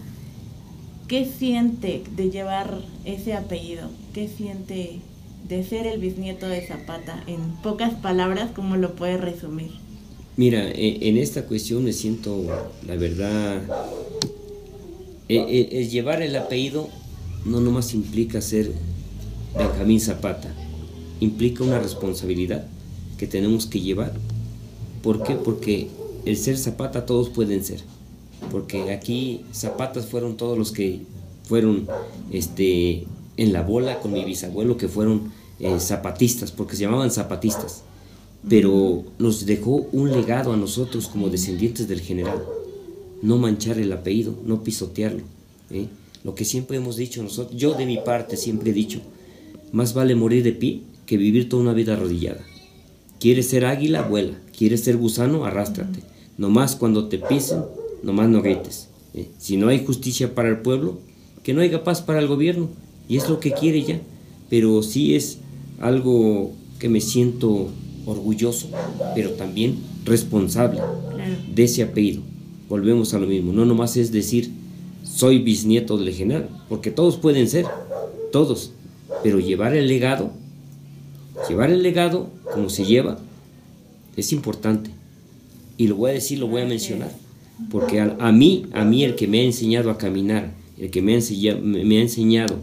¿Qué 1.09 1.25
siente 1.25 2.03
de 2.15 2.29
llevar 2.29 2.79
ese 3.03 3.33
apellido? 3.33 3.89
¿Qué 4.13 4.29
siente 4.29 5.01
de 5.49 5.63
ser 5.65 5.85
el 5.85 5.99
bisnieto 5.99 6.47
de 6.47 6.65
Zapata? 6.65 7.21
En 7.27 7.41
pocas 7.61 7.95
palabras, 7.95 8.51
¿cómo 8.55 8.77
lo 8.77 8.95
puede 8.95 9.17
resumir? 9.17 9.71
Mira, 10.37 10.71
en 10.73 11.17
esta 11.17 11.45
cuestión 11.45 11.83
me 11.83 11.91
siento, 11.91 12.45
la 12.87 12.95
verdad, 12.95 13.61
el, 15.27 15.67
el 15.69 15.89
llevar 15.89 16.21
el 16.21 16.37
apellido 16.37 16.87
no 17.43 17.59
nomás 17.59 17.93
implica 17.93 18.39
ser 18.39 18.71
Benjamín 19.57 19.99
Zapata, 19.99 20.53
implica 21.21 21.63
una 21.63 21.79
responsabilidad 21.79 22.65
que 23.17 23.27
tenemos 23.27 23.67
que 23.67 23.79
llevar. 23.79 24.11
¿Por 25.01 25.23
qué? 25.23 25.35
Porque 25.35 25.87
el 26.25 26.35
ser 26.35 26.57
zapata 26.57 27.05
todos 27.05 27.29
pueden 27.29 27.63
ser. 27.63 27.81
Porque 28.51 28.91
aquí 28.91 29.45
zapatas 29.53 30.07
fueron 30.07 30.35
todos 30.35 30.57
los 30.57 30.71
que 30.71 31.01
fueron 31.47 31.87
este, 32.31 33.05
en 33.37 33.53
la 33.53 33.61
bola 33.61 33.99
con 33.99 34.11
mi 34.11 34.25
bisabuelo, 34.25 34.77
que 34.77 34.87
fueron 34.87 35.31
eh, 35.59 35.79
zapatistas, 35.79 36.51
porque 36.51 36.75
se 36.75 36.83
llamaban 36.83 37.11
zapatistas. 37.11 37.83
Pero 38.49 39.03
nos 39.19 39.45
dejó 39.45 39.87
un 39.91 40.11
legado 40.11 40.51
a 40.51 40.57
nosotros 40.57 41.07
como 41.07 41.29
descendientes 41.29 41.87
del 41.87 42.01
general. 42.01 42.43
No 43.21 43.37
manchar 43.37 43.77
el 43.77 43.93
apellido, 43.93 44.33
no 44.43 44.63
pisotearlo. 44.63 45.21
¿eh? 45.69 45.85
Lo 46.23 46.33
que 46.33 46.45
siempre 46.45 46.77
hemos 46.77 46.95
dicho 46.95 47.21
nosotros, 47.21 47.55
yo 47.55 47.75
de 47.75 47.85
mi 47.85 47.97
parte 47.97 48.37
siempre 48.37 48.71
he 48.71 48.73
dicho, 48.73 49.01
más 49.71 49.93
vale 49.93 50.15
morir 50.15 50.43
de 50.43 50.53
pie 50.53 50.81
que 51.05 51.17
vivir 51.17 51.49
toda 51.49 51.63
una 51.63 51.73
vida 51.73 51.93
arrodillada. 51.93 52.41
¿Quieres 53.19 53.49
ser 53.49 53.65
águila? 53.65 54.01
Vuela. 54.03 54.33
¿Quieres 54.57 54.81
ser 54.81 54.97
gusano? 54.97 55.45
Arrástrate. 55.45 55.99
Nomás 56.37 56.75
cuando 56.75 57.07
te 57.07 57.17
pisen, 57.19 57.63
nomás 58.03 58.29
no 58.29 58.41
grites. 58.41 58.87
¿eh? 59.13 59.27
Si 59.37 59.57
no 59.57 59.67
hay 59.67 59.85
justicia 59.85 60.33
para 60.33 60.49
el 60.49 60.59
pueblo, 60.59 60.99
que 61.43 61.53
no 61.53 61.61
haya 61.61 61.83
paz 61.83 62.01
para 62.01 62.19
el 62.19 62.27
gobierno. 62.27 62.69
Y 63.07 63.17
es 63.17 63.29
lo 63.29 63.39
que 63.39 63.51
quiere 63.51 63.83
ya. 63.83 63.99
Pero 64.49 64.81
sí 64.83 65.15
es 65.15 65.37
algo 65.79 66.51
que 66.79 66.89
me 66.89 67.01
siento 67.01 67.69
orgulloso, 68.05 68.67
pero 69.13 69.31
también 69.31 69.77
responsable 70.05 70.79
Claro. 70.79 71.35
de 71.53 71.63
ese 71.63 71.83
apellido. 71.83 72.21
Volvemos 72.69 73.13
a 73.13 73.19
lo 73.19 73.27
mismo. 73.27 73.53
No 73.53 73.65
nomás 73.65 73.97
es 73.97 74.11
decir, 74.11 74.49
soy 75.03 75.39
bisnieto 75.39 75.97
del 75.97 76.13
general, 76.13 76.49
porque 76.69 76.89
todos 76.89 77.17
pueden 77.17 77.47
ser, 77.47 77.65
todos. 78.31 78.71
Pero 79.23 79.39
llevar 79.39 79.75
el 79.75 79.87
legado 79.87 80.31
Llevar 81.47 81.71
el 81.71 81.83
legado 81.83 82.29
como 82.53 82.69
se 82.69 82.85
lleva 82.85 83.17
es 84.15 84.31
importante. 84.33 84.91
Y 85.77 85.87
lo 85.87 85.95
voy 85.95 86.11
a 86.11 86.13
decir, 86.13 86.39
lo 86.39 86.47
voy 86.47 86.61
a 86.61 86.65
mencionar. 86.65 87.11
Porque 87.69 87.99
a, 87.99 88.15
a 88.19 88.31
mí, 88.31 88.67
a 88.73 88.83
mí 88.83 89.03
el 89.03 89.15
que 89.15 89.27
me 89.27 89.39
ha 89.39 89.43
enseñado 89.43 89.89
a 89.91 89.97
caminar, 89.97 90.51
el 90.77 90.89
que 90.89 91.01
me 91.01 91.13
ha, 91.13 91.15
enseñado, 91.15 91.59
me 91.61 91.97
ha 91.97 92.01
enseñado 92.01 92.59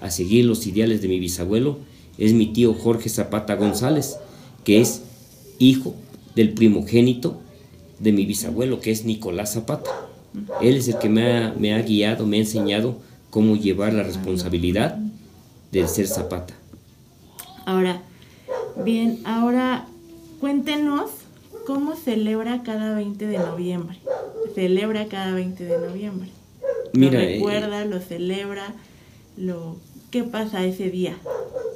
a 0.00 0.10
seguir 0.10 0.44
los 0.44 0.66
ideales 0.66 1.00
de 1.00 1.08
mi 1.08 1.18
bisabuelo, 1.18 1.78
es 2.18 2.34
mi 2.34 2.46
tío 2.46 2.74
Jorge 2.74 3.08
Zapata 3.08 3.54
González, 3.54 4.16
que 4.64 4.80
es 4.80 5.02
hijo 5.58 5.94
del 6.34 6.52
primogénito 6.52 7.40
de 7.98 8.12
mi 8.12 8.26
bisabuelo, 8.26 8.80
que 8.80 8.90
es 8.90 9.04
Nicolás 9.04 9.54
Zapata. 9.54 9.90
Él 10.60 10.76
es 10.76 10.88
el 10.88 10.98
que 10.98 11.08
me 11.08 11.32
ha, 11.32 11.54
me 11.58 11.74
ha 11.74 11.82
guiado, 11.82 12.26
me 12.26 12.38
ha 12.38 12.40
enseñado 12.40 12.96
cómo 13.30 13.56
llevar 13.56 13.92
la 13.92 14.02
responsabilidad 14.02 14.98
del 15.70 15.88
ser 15.88 16.06
Zapata. 16.06 16.54
Ahora, 17.64 18.02
bien, 18.76 19.20
ahora 19.24 19.86
cuéntenos 20.40 21.10
¿cómo 21.66 21.96
celebra 21.96 22.62
cada 22.62 22.94
20 22.94 23.26
de 23.26 23.38
noviembre? 23.38 23.98
Celebra 24.54 25.06
cada 25.06 25.34
20 25.34 25.64
de 25.64 25.78
noviembre. 25.78 26.28
Mira, 26.92 27.20
lo 27.20 27.20
eh, 27.20 27.34
recuerda, 27.34 27.84
lo 27.84 28.00
celebra, 28.00 28.74
lo 29.36 29.76
¿qué 30.10 30.24
pasa 30.24 30.64
ese 30.64 30.90
día? 30.90 31.16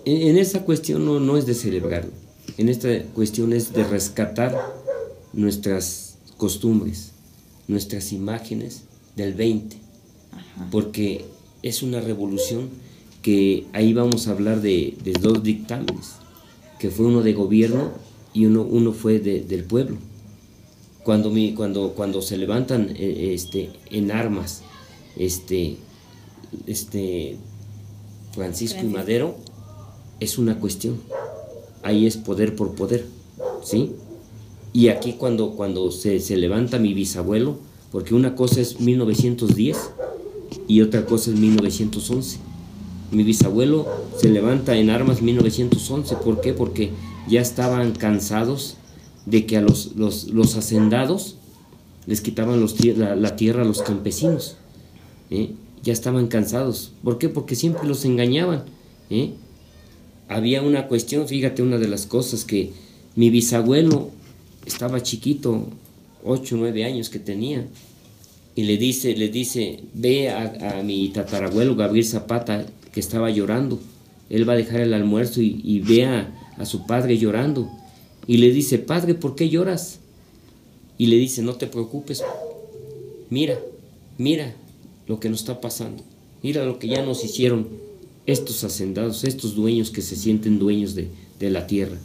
En, 0.05 0.37
esa 0.37 0.65
cuestión 0.65 1.05
no, 1.05 1.21
no 1.21 1.37
es 1.37 1.47
de 1.47 1.55
celebrarlo, 1.55 2.13
en 2.59 2.69
esta 2.69 3.03
cuestión 3.15 3.53
es 3.53 3.73
de 3.73 3.85
rescatar 3.85 4.55
nuestras 5.33 6.19
costumbres, 6.37 7.13
nuestras 7.67 8.13
imágenes 8.13 8.83
del 9.17 9.35
20, 9.35 9.77
Ajá. 10.33 10.69
porque 10.71 11.25
es 11.63 11.83
una 11.83 12.01
revolución 12.01 12.69
que 13.23 13.67
ahí 13.73 13.95
vamos 13.95 14.29
a 14.29 14.33
hablar 14.33 14.61
de, 14.61 14.97
de 15.03 15.13
dos 15.15 15.43
dictámenes, 15.43 16.17
que 16.79 16.91
fue 16.91 17.07
uno 17.07 17.23
de 17.23 17.33
gobierno 17.33 17.91
y 18.35 18.47
uno, 18.47 18.63
uno 18.63 18.93
fue 18.93 19.19
de- 19.19 19.41
del 19.41 19.65
pueblo. 19.65 19.97
Cuando, 21.05 21.31
mi, 21.31 21.55
cuando, 21.55 21.93
cuando 21.93 22.21
se 22.21 22.37
levantan 22.37 22.91
eh, 22.97 23.33
este, 23.33 23.71
en 23.91 24.11
armas 24.11 24.63
este, 25.17 25.77
este, 26.67 27.37
Francisco 28.35 28.81
y. 28.83 28.89
Madero, 28.89 29.37
es 30.21 30.39
una 30.39 30.59
cuestión. 30.59 31.01
Ahí 31.83 32.07
es 32.07 32.17
poder 32.17 32.57
por 32.57 32.75
poder, 32.75 33.07
¿sí? 33.63 33.93
Y 34.73 34.89
aquí 34.89 35.13
cuando, 35.15 35.53
cuando 35.53 35.91
se, 35.93 36.19
se 36.21 36.37
levanta 36.37 36.79
mi 36.79 36.93
bisabuelo, 36.93 37.57
porque 37.93 38.15
una 38.15 38.35
cosa 38.35 38.61
es 38.61 38.81
1910 38.81 39.77
y 40.69 40.81
otra 40.83 41.07
cosa 41.07 41.31
es 41.31 41.37
1911. 41.39 42.39
Mi 43.11 43.23
bisabuelo 43.23 43.87
se 44.19 44.29
levanta 44.29 44.77
en 44.77 44.91
armas 44.91 45.23
1911, 45.23 46.17
¿por 46.17 46.41
qué? 46.41 46.53
Porque 46.53 46.91
ya 47.29 47.41
estaban 47.41 47.93
cansados 47.93 48.77
de 49.27 49.47
que 49.47 49.57
a 49.57 49.61
los, 49.61 49.95
los, 49.97 50.29
los 50.29 50.57
hacendados 50.57 51.37
les 52.07 52.21
quitaban 52.21 52.61
los 52.61 52.83
la, 52.85 53.17
la 53.17 53.37
tierra 53.37 53.63
a 53.63 53.65
los 53.65 53.83
campesinos. 53.83 54.57
¿eh? 55.31 55.51
Ya 55.83 55.93
estaban 55.93 56.29
cansados. 56.29 56.93
¿Por 57.03 57.19
qué? 57.19 57.29
Porque 57.29 57.57
siempre 57.57 57.87
los 57.87 58.05
engañaban. 58.05 58.65
¿eh? 59.11 59.33
Había 60.29 60.63
una 60.63 60.89
cuestión, 60.89 61.29
fíjate, 61.29 61.63
una 61.63 61.79
de 61.79 61.89
las 61.89 62.07
cosas 62.07 62.45
que 62.45 62.73
mi 63.15 63.31
bisabuelo 63.31 64.11
estaba 64.65 65.03
chiquito, 65.03 65.69
8 66.25 66.55
o 66.55 66.59
9 66.59 66.85
años 66.85 67.09
que 67.09 67.19
tenía, 67.19 67.67
y 68.55 68.65
le 68.65 68.79
dice, 68.79 69.15
le 69.15 69.29
dice, 69.29 69.81
ve 69.93 70.31
a 70.31 70.83
mi 70.83 71.09
tatarabuelo 71.11 71.77
Gabriel 71.77 72.07
Zapata 72.07 72.67
estaba 73.01 73.31
llorando, 73.31 73.81
él 74.31 74.49
va 74.49 74.55
a 74.55 74.57
dejar 74.57 74.81
el 74.81 74.95
almuerzo 74.95 75.41
y, 75.41 75.61
y 75.65 75.81
ve 75.81 76.05
a, 76.07 76.33
su 76.65 76.87
padre 76.87 77.19
llorando, 77.19 77.71
y 78.27 78.39
le 78.39 78.51
dice, 78.51 78.79
padre, 78.79 79.15
¿por 79.15 79.35
qué 79.35 79.49
lloras? 79.49 79.99
Y 80.99 81.07
le 81.07 81.17
dice, 81.17 81.43
no 81.43 81.55
te 81.55 81.67
preocupes, 81.67 82.25
mira, 83.31 83.59
mira 84.19 84.55
lo 85.07 85.21
que 85.21 85.29
nos 85.29 85.41
está 85.41 85.61
pasando, 85.61 86.03
mira 86.43 86.65
lo 86.65 86.79
que 86.79 86.89
ya 86.89 87.05
nos 87.05 87.25
hicieron 87.25 87.69
estos 88.25 88.65
hacendados, 88.65 89.25
estos 89.25 89.55
dueños 89.55 89.91
que 89.91 90.03
se 90.03 90.17
sienten 90.17 90.59
dueños 90.59 90.95
de, 90.95 91.09
de 91.39 91.51
la 91.51 91.67
tierra. 91.67 91.99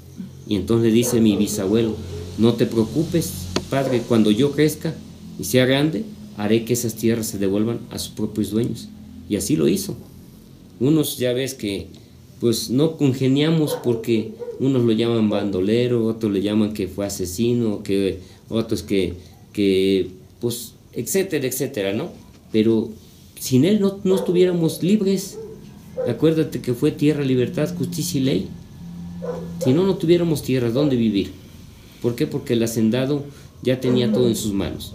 Y 0.47 0.55
entonces 0.55 0.93
dice 0.93 1.21
mi 1.21 1.37
bisabuelo, 1.37 1.95
no 2.37 2.53
te 2.53 2.65
preocupes, 2.65 3.31
padre, 3.69 4.01
cuando 4.07 4.31
yo 4.31 4.51
crezca 4.51 4.93
y 5.39 5.45
sea 5.45 5.65
grande, 5.65 6.03
haré 6.37 6.65
que 6.65 6.73
esas 6.73 6.95
tierras 6.95 7.27
se 7.27 7.37
devuelvan 7.37 7.79
a 7.89 7.99
sus 7.99 8.11
propios 8.13 8.51
dueños. 8.51 8.89
Y 9.29 9.37
así 9.37 9.55
lo 9.55 9.67
hizo. 9.67 9.95
Unos 10.81 11.17
ya 11.17 11.31
ves 11.31 11.53
que 11.53 11.87
pues 12.41 12.69
no 12.71 12.97
congeniamos 12.97 13.77
porque 13.83 14.31
unos 14.59 14.83
lo 14.83 14.91
llaman 14.93 15.29
bandolero, 15.29 16.05
otros 16.07 16.31
le 16.33 16.41
llaman 16.41 16.73
que 16.73 16.87
fue 16.87 17.05
asesino, 17.05 17.83
que 17.83 18.19
otros 18.49 18.81
que, 18.81 19.13
que 19.53 20.09
pues, 20.39 20.73
etcétera, 20.93 21.45
etcétera, 21.45 21.93
¿no? 21.93 22.09
Pero 22.51 22.89
sin 23.39 23.63
él 23.63 23.79
no, 23.79 23.99
no 24.03 24.15
estuviéramos 24.15 24.81
libres. 24.81 25.37
Acuérdate 26.09 26.61
que 26.61 26.73
fue 26.73 26.91
tierra, 26.91 27.23
libertad, 27.23 27.73
justicia 27.77 28.19
y 28.19 28.23
ley. 28.23 28.47
Si 29.63 29.71
no, 29.73 29.85
no 29.85 29.95
tuviéramos 29.97 30.41
tierra, 30.41 30.71
¿dónde 30.71 30.95
vivir? 30.95 31.31
¿Por 32.01 32.15
qué? 32.15 32.25
Porque 32.25 32.53
el 32.53 32.63
hacendado 32.63 33.23
ya 33.61 33.79
tenía 33.79 34.11
todo 34.11 34.27
en 34.27 34.35
sus 34.35 34.51
manos. 34.53 34.93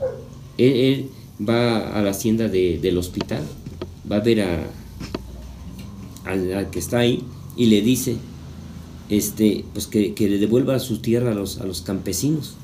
Él, 0.58 1.06
va 1.40 1.96
a 1.96 2.02
la 2.02 2.10
hacienda 2.10 2.48
de- 2.48 2.78
del 2.80 2.98
hospital, 2.98 3.42
va 4.10 4.16
a 4.16 4.20
ver 4.20 4.40
a, 4.40 4.66
al, 6.26 6.70
que 6.70 6.78
está 6.78 6.98
ahí 6.98 7.22
y 7.56 7.66
le 7.66 7.80
dice 7.80 8.16
este, 9.08 9.64
pues 9.72 9.86
que, 9.86 10.14
que 10.14 10.28
le 10.28 10.38
devuelva 10.38 10.78
su 10.78 10.98
tierra 10.98 11.32
a 11.32 11.34
los, 11.34 11.60
a 11.60 11.66
los 11.66 11.82
campesinos. 11.82 12.54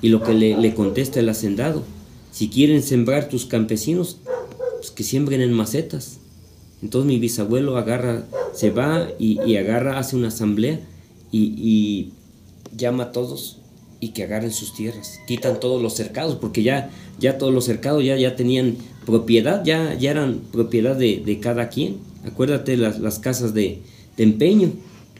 Y 0.00 0.10
lo 0.10 0.22
que 0.22 0.34
le, 0.34 0.56
le 0.56 0.74
contesta 0.74 1.18
el 1.18 1.28
hacendado, 1.28 1.82
si 2.30 2.48
quieren 2.48 2.82
sembrar 2.82 3.28
tus 3.28 3.46
campesinos, 3.46 4.18
pues 4.76 4.90
que 4.92 5.02
siembren 5.02 5.40
en 5.40 5.52
macetas. 5.52 6.18
Entonces 6.82 7.08
mi 7.08 7.18
bisabuelo 7.18 7.76
agarra, 7.76 8.24
se 8.54 8.70
va 8.70 9.08
y, 9.18 9.56
agarra, 9.56 9.98
hace 9.98 10.14
una 10.14 10.28
asamblea 10.28 10.80
y, 11.32 11.54
y 11.56 12.12
llama 12.76 13.04
a 13.04 13.12
todos 13.12 13.58
y 14.00 14.10
que 14.10 14.22
agarren 14.22 14.52
sus 14.52 14.74
tierras. 14.74 15.18
Quitan 15.26 15.58
todos 15.58 15.82
los 15.82 15.94
cercados, 15.94 16.36
porque 16.36 16.62
ya, 16.62 16.90
ya 17.18 17.38
todos 17.38 17.52
los 17.52 17.64
cercados 17.64 18.04
ya, 18.04 18.16
ya 18.16 18.36
tenían 18.36 18.76
propiedad, 19.04 19.64
ya, 19.64 19.94
ya 19.94 20.12
eran 20.12 20.40
propiedad 20.52 20.94
de, 20.94 21.22
de 21.24 21.40
cada 21.40 21.68
quien. 21.68 21.96
Acuérdate 22.24 22.76
las, 22.76 22.98
las 22.98 23.18
casas 23.18 23.54
de, 23.54 23.80
de 24.16 24.22
empeño. 24.24 24.72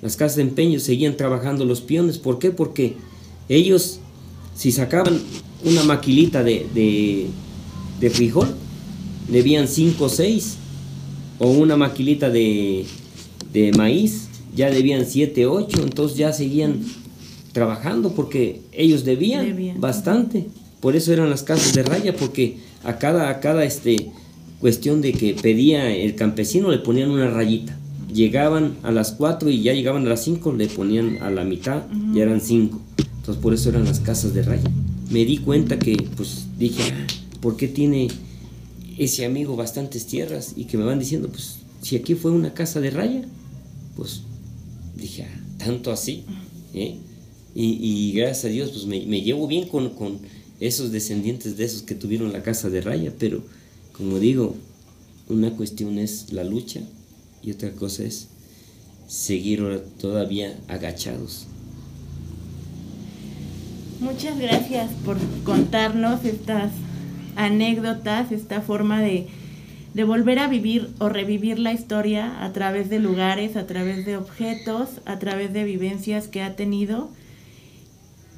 Las 0.02 0.16
casas 0.16 0.37
de 0.37 0.42
empeño 0.42 0.80
seguían 0.80 1.16
trabajando 1.16 1.64
los 1.64 1.80
peones. 1.80 2.18
¿Por 2.18 2.38
qué? 2.38 2.50
Porque 2.50 2.94
ellos, 3.48 4.00
si 4.54 4.72
sacaban 4.72 5.18
una 5.64 5.82
maquilita 5.84 6.42
de, 6.44 6.66
de, 6.74 7.26
de 8.00 8.11
frijol, 8.11 8.48
debían 9.28 9.66
5 9.68 10.04
o 10.04 10.08
6 10.08 10.56
o 11.38 11.50
una 11.50 11.76
maquilita 11.76 12.30
de, 12.30 12.84
de 13.52 13.72
maíz, 13.72 14.28
ya 14.54 14.70
debían 14.70 15.06
7, 15.06 15.46
8, 15.46 15.82
entonces 15.82 16.16
ya 16.18 16.32
seguían 16.32 16.80
trabajando 17.52 18.12
porque 18.12 18.61
ellos 18.72 19.04
debían, 19.04 19.46
Debían. 19.46 19.80
bastante. 19.80 20.46
Por 20.80 20.94
eso 20.96 21.12
eran 21.12 21.28
las 21.30 21.42
casas 21.42 21.74
de 21.74 21.82
raya, 21.82 22.14
porque 22.16 22.58
a 22.84 22.98
cada, 22.98 23.30
a 23.30 23.40
cada 23.40 23.64
este, 23.64 24.11
cuestión 24.61 25.01
de 25.01 25.12
que 25.12 25.35
pedía 25.35 25.94
el 25.94 26.14
campesino 26.14 26.71
le 26.71 26.79
ponían 26.79 27.11
una 27.11 27.31
rayita. 27.31 27.77
Llegaban 28.12 28.77
a 28.83 28.90
las 28.90 29.12
4 29.12 29.51
y 29.51 29.62
ya 29.62 29.73
llegaban 29.75 30.07
a 30.07 30.09
las 30.09 30.25
5, 30.25 30.53
le 30.55 30.66
ponían 30.68 31.18
a 31.23 31.31
la 31.31 31.44
mitad, 31.44 31.83
ya 32.14 32.23
eran 32.23 32.40
5. 32.40 32.81
Entonces 33.18 33.42
por 33.42 33.53
eso 33.55 33.68
eran 33.68 33.85
las 33.85 34.01
casas 34.01 34.33
de 34.35 34.42
raya. 34.42 34.71
Me 35.11 35.25
di 35.25 35.38
cuenta 35.38 35.79
que, 35.79 35.97
pues 36.16 36.47
dije, 36.59 36.83
"Ah, 36.92 37.07
¿por 37.40 37.57
qué 37.57 37.68
tiene 37.68 38.09
ese 38.97 39.25
amigo 39.27 39.57
bastantes 39.57 40.07
tierras? 40.07 40.55
Y 40.57 40.64
que 40.64 40.79
me 40.79 40.85
van 40.85 40.99
diciendo, 40.99 41.29
pues 41.29 41.59
si 41.83 41.97
aquí 41.97 42.14
fue 42.14 42.31
una 42.31 42.55
casa 42.55 42.81
de 42.81 42.90
raya, 42.90 43.23
pues 43.97 44.23
dije, 44.97 45.25
"Ah, 45.25 45.40
tanto 45.59 45.92
así. 45.92 46.25
¿eh? 46.75 46.97
Y, 47.55 47.64
y 47.81 48.12
gracias 48.12 48.47
a 48.47 48.49
Dios, 48.49 48.71
pues 48.71 48.87
me, 48.87 49.05
me 49.07 49.21
llevo 49.21 49.47
bien 49.47 49.68
con, 49.68 49.90
con 49.90 50.18
esos 50.61 50.90
descendientes 50.92 51.57
de 51.57 51.64
esos 51.64 51.83
que 51.83 51.94
tuvieron 51.94 52.33
la 52.33 52.42
casa 52.42 52.71
de 52.71 52.81
raya, 52.81 53.12
pero 53.18 53.42
como 53.98 54.20
digo, 54.20 54.54
una 55.28 55.50
cuestión 55.50 55.98
es 55.98 56.32
la 56.32 56.44
lucha 56.44 56.80
y 57.42 57.50
otra 57.50 57.72
cosa 57.72 58.04
es 58.04 58.28
seguir 59.08 59.82
todavía 60.00 60.56
agachados. 60.68 61.48
Muchas 64.00 64.38
gracias 64.38 64.92
por 65.04 65.18
contarnos 65.42 66.24
estas 66.24 66.70
anécdotas, 67.34 68.30
esta 68.30 68.61
forma 68.61 69.00
de, 69.00 69.26
de 69.94 70.04
volver 70.04 70.38
a 70.38 70.46
vivir 70.46 70.90
o 71.00 71.08
revivir 71.08 71.58
la 71.58 71.72
historia 71.72 72.44
a 72.44 72.52
través 72.52 72.90
de 72.90 73.00
lugares, 73.00 73.56
a 73.56 73.66
través 73.66 74.06
de 74.06 74.16
objetos, 74.16 74.88
a 75.06 75.18
través 75.18 75.52
de 75.52 75.64
vivencias 75.64 76.28
que 76.28 76.42
ha 76.42 76.54
tenido. 76.54 77.11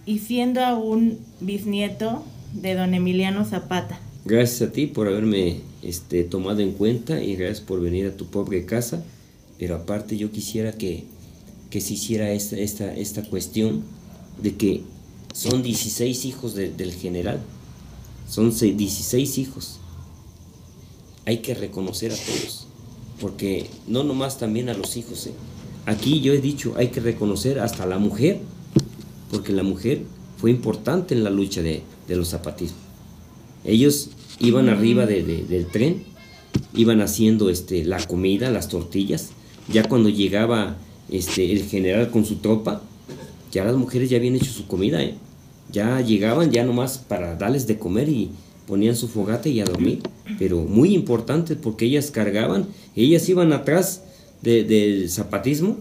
Y 0.07 0.20
siendo 0.20 0.64
aún 0.64 1.18
bisnieto 1.40 2.25
de 2.55 2.75
don 2.75 2.94
Emiliano 2.94 3.44
Zapata. 3.44 4.01
Gracias 4.25 4.69
a 4.69 4.73
ti 4.73 4.87
por 4.87 5.09
haberme 5.09 5.61
este, 5.83 6.25
tomado 6.25 6.61
en 6.61 6.73
cuenta 6.73 7.23
y 7.23 7.37
gracias 7.37 7.61
por 7.61 7.81
venir 7.81 8.07
a 8.07 8.17
tu 8.17 8.27
pobre 8.27 8.67
casa. 8.67 9.03
Pero 9.59 9.77
aparte 9.77 10.17
yo 10.17 10.31
quisiera 10.31 10.73
que, 10.73 11.05
que 11.71 11.81
se 11.81 11.95
hiciera 11.95 12.31
esta, 12.33 12.57
esta, 12.59 12.95
esta 12.95 13.23
cuestión 13.23 13.83
de 14.43 14.55
que 14.57 14.83
son 15.35 15.63
16 15.63 16.25
hijos 16.25 16.55
de- 16.55 16.71
del 16.71 16.93
general. 16.93 17.41
Son 18.29 18.53
se- 18.53 18.73
16 18.73 19.39
hijos. 19.39 19.79
Hay 21.27 21.39
que 21.39 21.55
reconocer 21.55 22.13
a 22.13 22.17
todos. 22.17 22.67
Porque 23.21 23.67
no 23.87 24.03
nomás 24.05 24.39
también 24.39 24.69
a 24.71 24.75
los 24.75 24.97
hijos. 24.97 25.27
¿eh? 25.27 25.33
Aquí 25.87 26.21
yo 26.21 26.33
he 26.33 26.41
dicho, 26.41 26.75
hay 26.77 26.89
que 26.89 27.01
reconocer 27.01 27.59
hasta 27.59 27.83
a 27.85 27.87
la 27.87 27.99
mujer. 27.99 28.39
Porque 29.31 29.53
la 29.53 29.63
mujer 29.63 30.03
fue 30.39 30.51
importante 30.51 31.15
en 31.15 31.25
la 31.25 31.31
lucha 31.31 31.63
de, 31.63 31.83
de 32.09 32.17
los 32.17 32.29
zapatistas. 32.29 32.79
Ellos 33.64 34.11
iban 34.38 34.68
arriba 34.68 35.07
de- 35.07 35.23
de- 35.23 35.44
del 35.44 35.66
tren, 35.66 36.03
iban 36.75 37.01
haciendo 37.01 37.51
este, 37.51 37.85
la 37.85 37.99
comida, 38.07 38.51
las 38.51 38.68
tortillas. 38.68 39.31
Ya 39.73 39.85
cuando 39.88 40.09
llegaba 40.09 40.77
este, 41.11 41.53
el 41.53 41.64
general 41.64 42.11
con 42.11 42.25
su 42.25 42.37
tropa, 42.37 42.83
ya 43.53 43.64
las 43.64 43.77
mujeres 43.77 44.09
ya 44.11 44.16
habían 44.18 44.37
hecho 44.37 44.51
su 44.53 44.66
comida. 44.66 45.03
¿eh? 45.03 45.14
ya 45.73 46.01
llegaban 46.01 46.51
ya 46.51 46.64
nomás 46.64 46.99
para 46.99 47.37
darles 47.37 47.68
de 47.68 47.79
comer 47.79 48.09
y 48.09 48.31
ponían 48.66 48.96
su 48.96 49.07
fogata 49.07 49.49
y 49.49 49.61
a 49.61 49.64
dormir. 49.64 50.01
Pero 50.37 50.62
muy 50.62 50.94
importante 50.94 51.55
porque 51.55 51.85
ellas 51.85 52.11
cargaban, 52.11 52.66
ellas 52.96 53.29
iban 53.29 53.53
atrás 53.53 54.03
del 54.42 55.09
zapatismo 55.09 55.77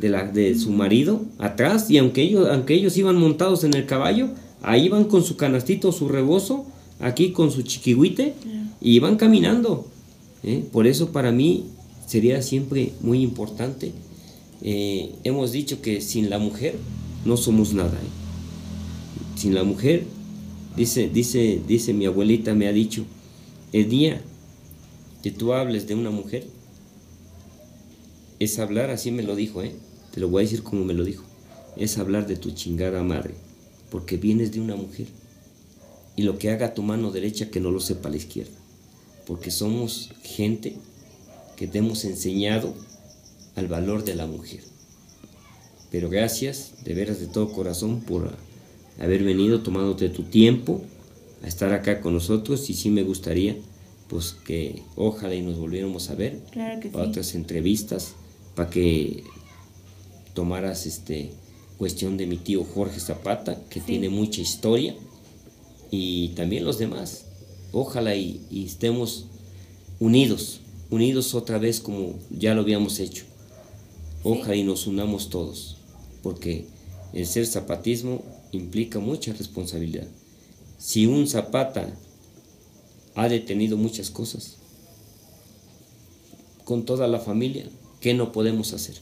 de, 0.00 0.08
la, 0.08 0.24
de 0.24 0.56
su 0.56 0.70
marido, 0.70 1.22
atrás, 1.38 1.88
y 1.90 1.98
aunque 1.98 2.22
ellos, 2.22 2.48
aunque 2.50 2.74
ellos 2.74 2.96
iban 2.96 3.16
montados 3.16 3.62
en 3.64 3.74
el 3.74 3.86
caballo, 3.86 4.28
ahí 4.62 4.86
iban 4.86 5.04
con 5.04 5.22
su 5.22 5.36
canastito, 5.36 5.92
su 5.92 6.08
rebozo, 6.08 6.66
aquí 7.00 7.32
con 7.32 7.50
su 7.50 7.62
chiquihuite, 7.62 8.34
y 8.80 8.92
iban 8.92 9.16
caminando. 9.16 9.86
¿eh? 10.42 10.64
Por 10.72 10.86
eso 10.86 11.12
para 11.12 11.32
mí 11.32 11.64
sería 12.06 12.42
siempre 12.42 12.92
muy 13.00 13.22
importante. 13.22 13.92
Eh, 14.62 15.14
hemos 15.24 15.52
dicho 15.52 15.80
que 15.82 16.00
sin 16.00 16.30
la 16.30 16.38
mujer 16.38 16.76
no 17.24 17.36
somos 17.36 17.74
nada. 17.74 17.94
¿eh? 17.94 19.38
Sin 19.38 19.54
la 19.54 19.64
mujer, 19.64 20.04
dice, 20.76 21.08
dice, 21.08 21.60
dice 21.66 21.92
mi 21.92 22.06
abuelita, 22.06 22.54
me 22.54 22.66
ha 22.68 22.72
dicho, 22.72 23.04
el 23.72 23.88
día 23.88 24.22
que 25.22 25.30
tú 25.30 25.52
hables 25.52 25.86
de 25.86 25.94
una 25.94 26.10
mujer, 26.10 26.46
es 28.38 28.58
hablar, 28.60 28.90
así 28.90 29.10
me 29.10 29.24
lo 29.24 29.34
dijo, 29.34 29.62
te 30.12 30.20
lo 30.20 30.28
voy 30.28 30.42
a 30.42 30.44
decir 30.44 30.62
como 30.62 30.84
me 30.84 30.94
lo 30.94 31.04
dijo, 31.04 31.24
es 31.76 31.98
hablar 31.98 32.26
de 32.28 32.36
tu 32.36 32.52
chingada 32.52 33.02
madre, 33.02 33.34
porque 33.90 34.16
vienes 34.16 34.52
de 34.52 34.60
una 34.60 34.76
mujer. 34.76 35.08
Y 36.18 36.22
lo 36.22 36.36
que 36.36 36.50
haga 36.50 36.74
tu 36.74 36.82
mano 36.82 37.12
derecha 37.12 37.48
que 37.48 37.60
no 37.60 37.70
lo 37.70 37.78
sepa 37.78 38.08
la 38.08 38.16
izquierda, 38.16 38.50
porque 39.24 39.52
somos 39.52 40.10
gente 40.24 40.74
que 41.54 41.68
te 41.68 41.78
hemos 41.78 42.04
enseñado 42.04 42.74
al 43.54 43.68
valor 43.68 44.02
de 44.02 44.16
la 44.16 44.26
mujer. 44.26 44.64
Pero 45.92 46.10
gracias, 46.10 46.72
de 46.82 46.94
veras 46.94 47.20
de 47.20 47.28
todo 47.28 47.52
corazón, 47.52 48.00
por 48.00 48.36
haber 48.98 49.22
venido, 49.22 49.60
tomándote 49.60 50.08
tu 50.08 50.24
tiempo 50.24 50.82
a 51.44 51.46
estar 51.46 51.72
acá 51.72 52.00
con 52.00 52.14
nosotros. 52.14 52.68
Y 52.68 52.74
sí 52.74 52.90
me 52.90 53.04
gustaría 53.04 53.54
pues 54.08 54.32
que 54.44 54.82
ojalá 54.96 55.36
y 55.36 55.42
nos 55.42 55.56
volviéramos 55.56 56.10
a 56.10 56.16
ver 56.16 56.40
para 56.92 57.06
otras 57.06 57.36
entrevistas, 57.36 58.14
para 58.56 58.70
que 58.70 59.22
tomaras 60.34 60.84
este 60.84 61.30
cuestión 61.78 62.16
de 62.16 62.26
mi 62.26 62.38
tío 62.38 62.64
Jorge 62.64 62.98
Zapata, 62.98 63.60
que 63.70 63.78
tiene 63.78 64.08
mucha 64.08 64.40
historia, 64.40 64.96
y 65.90 66.28
también 66.28 66.64
los 66.64 66.78
demás. 66.78 67.24
Ojalá 67.72 68.14
y 68.14 68.64
estemos 68.66 69.26
unidos, 70.00 70.60
unidos 70.90 71.34
otra 71.34 71.58
vez 71.58 71.80
como 71.80 72.14
ya 72.30 72.54
lo 72.54 72.62
habíamos 72.62 73.00
hecho. 73.00 73.24
Ojalá 74.24 74.56
y 74.56 74.62
nos 74.62 74.86
unamos 74.86 75.30
todos, 75.30 75.76
porque 76.22 76.66
el 77.12 77.26
ser 77.26 77.46
zapatismo 77.46 78.22
implica 78.52 78.98
mucha 78.98 79.32
responsabilidad. 79.32 80.06
Si 80.78 81.06
un 81.06 81.26
zapata 81.26 81.88
ha 83.14 83.28
detenido 83.28 83.76
muchas 83.76 84.10
cosas, 84.10 84.56
con 86.64 86.84
toda 86.84 87.08
la 87.08 87.18
familia, 87.18 87.66
¿qué 88.00 88.12
no 88.12 88.30
podemos 88.30 88.72
hacer? 88.74 88.96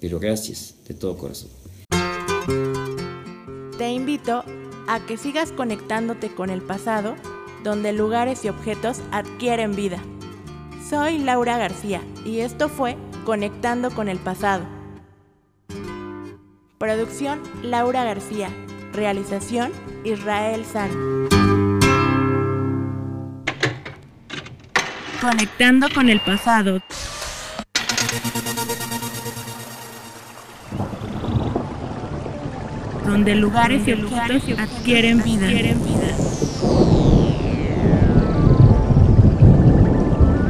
Pero 0.00 0.18
gracias 0.18 0.74
de 0.88 0.94
todo 0.94 1.16
corazón. 1.16 1.48
Te 3.78 3.92
invito 3.92 4.44
a 4.88 5.00
que 5.00 5.16
sigas 5.16 5.52
conectándote 5.52 6.34
con 6.34 6.50
el 6.50 6.62
pasado, 6.62 7.16
donde 7.62 7.92
lugares 7.92 8.44
y 8.44 8.48
objetos 8.48 9.00
adquieren 9.10 9.74
vida. 9.74 9.98
Soy 10.88 11.18
Laura 11.18 11.58
García 11.58 12.02
y 12.24 12.40
esto 12.40 12.68
fue 12.68 12.96
Conectando 13.24 13.90
con 13.90 14.08
el 14.08 14.18
Pasado. 14.18 14.64
Producción 16.78 17.40
Laura 17.62 18.02
García. 18.02 18.50
Realización 18.92 19.70
Israel 20.04 20.64
San. 20.64 20.90
Conectando 25.20 25.88
con 25.94 26.10
el 26.10 26.20
pasado. 26.20 26.80
Donde 33.12 33.34
lugares 33.34 33.86
y 33.86 33.92
objetos 33.92 34.42
adquieren 34.58 35.22
vida. 35.22 35.46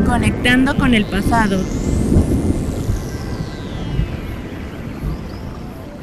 Conectando 0.06 0.76
con 0.76 0.94
el 0.94 1.04
pasado. 1.06 1.60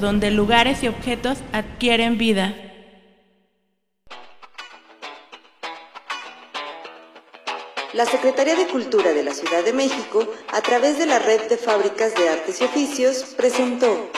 Donde 0.01 0.31
lugares 0.31 0.83
y 0.83 0.89
objetos 0.89 1.37
adquieren 1.53 2.17
vida. 2.17 2.53
La 7.93 8.05
Secretaría 8.05 8.57
de 8.57 8.67
Cultura 8.67 9.13
de 9.13 9.23
la 9.23 9.33
Ciudad 9.33 9.63
de 9.63 9.71
México, 9.71 10.27
a 10.51 10.59
través 10.59 10.99
de 10.99 11.05
la 11.05 11.19
Red 11.19 11.47
de 11.47 11.55
Fábricas 11.55 12.13
de 12.15 12.27
Artes 12.27 12.59
y 12.59 12.65
Oficios, 12.65 13.33
presentó 13.37 14.11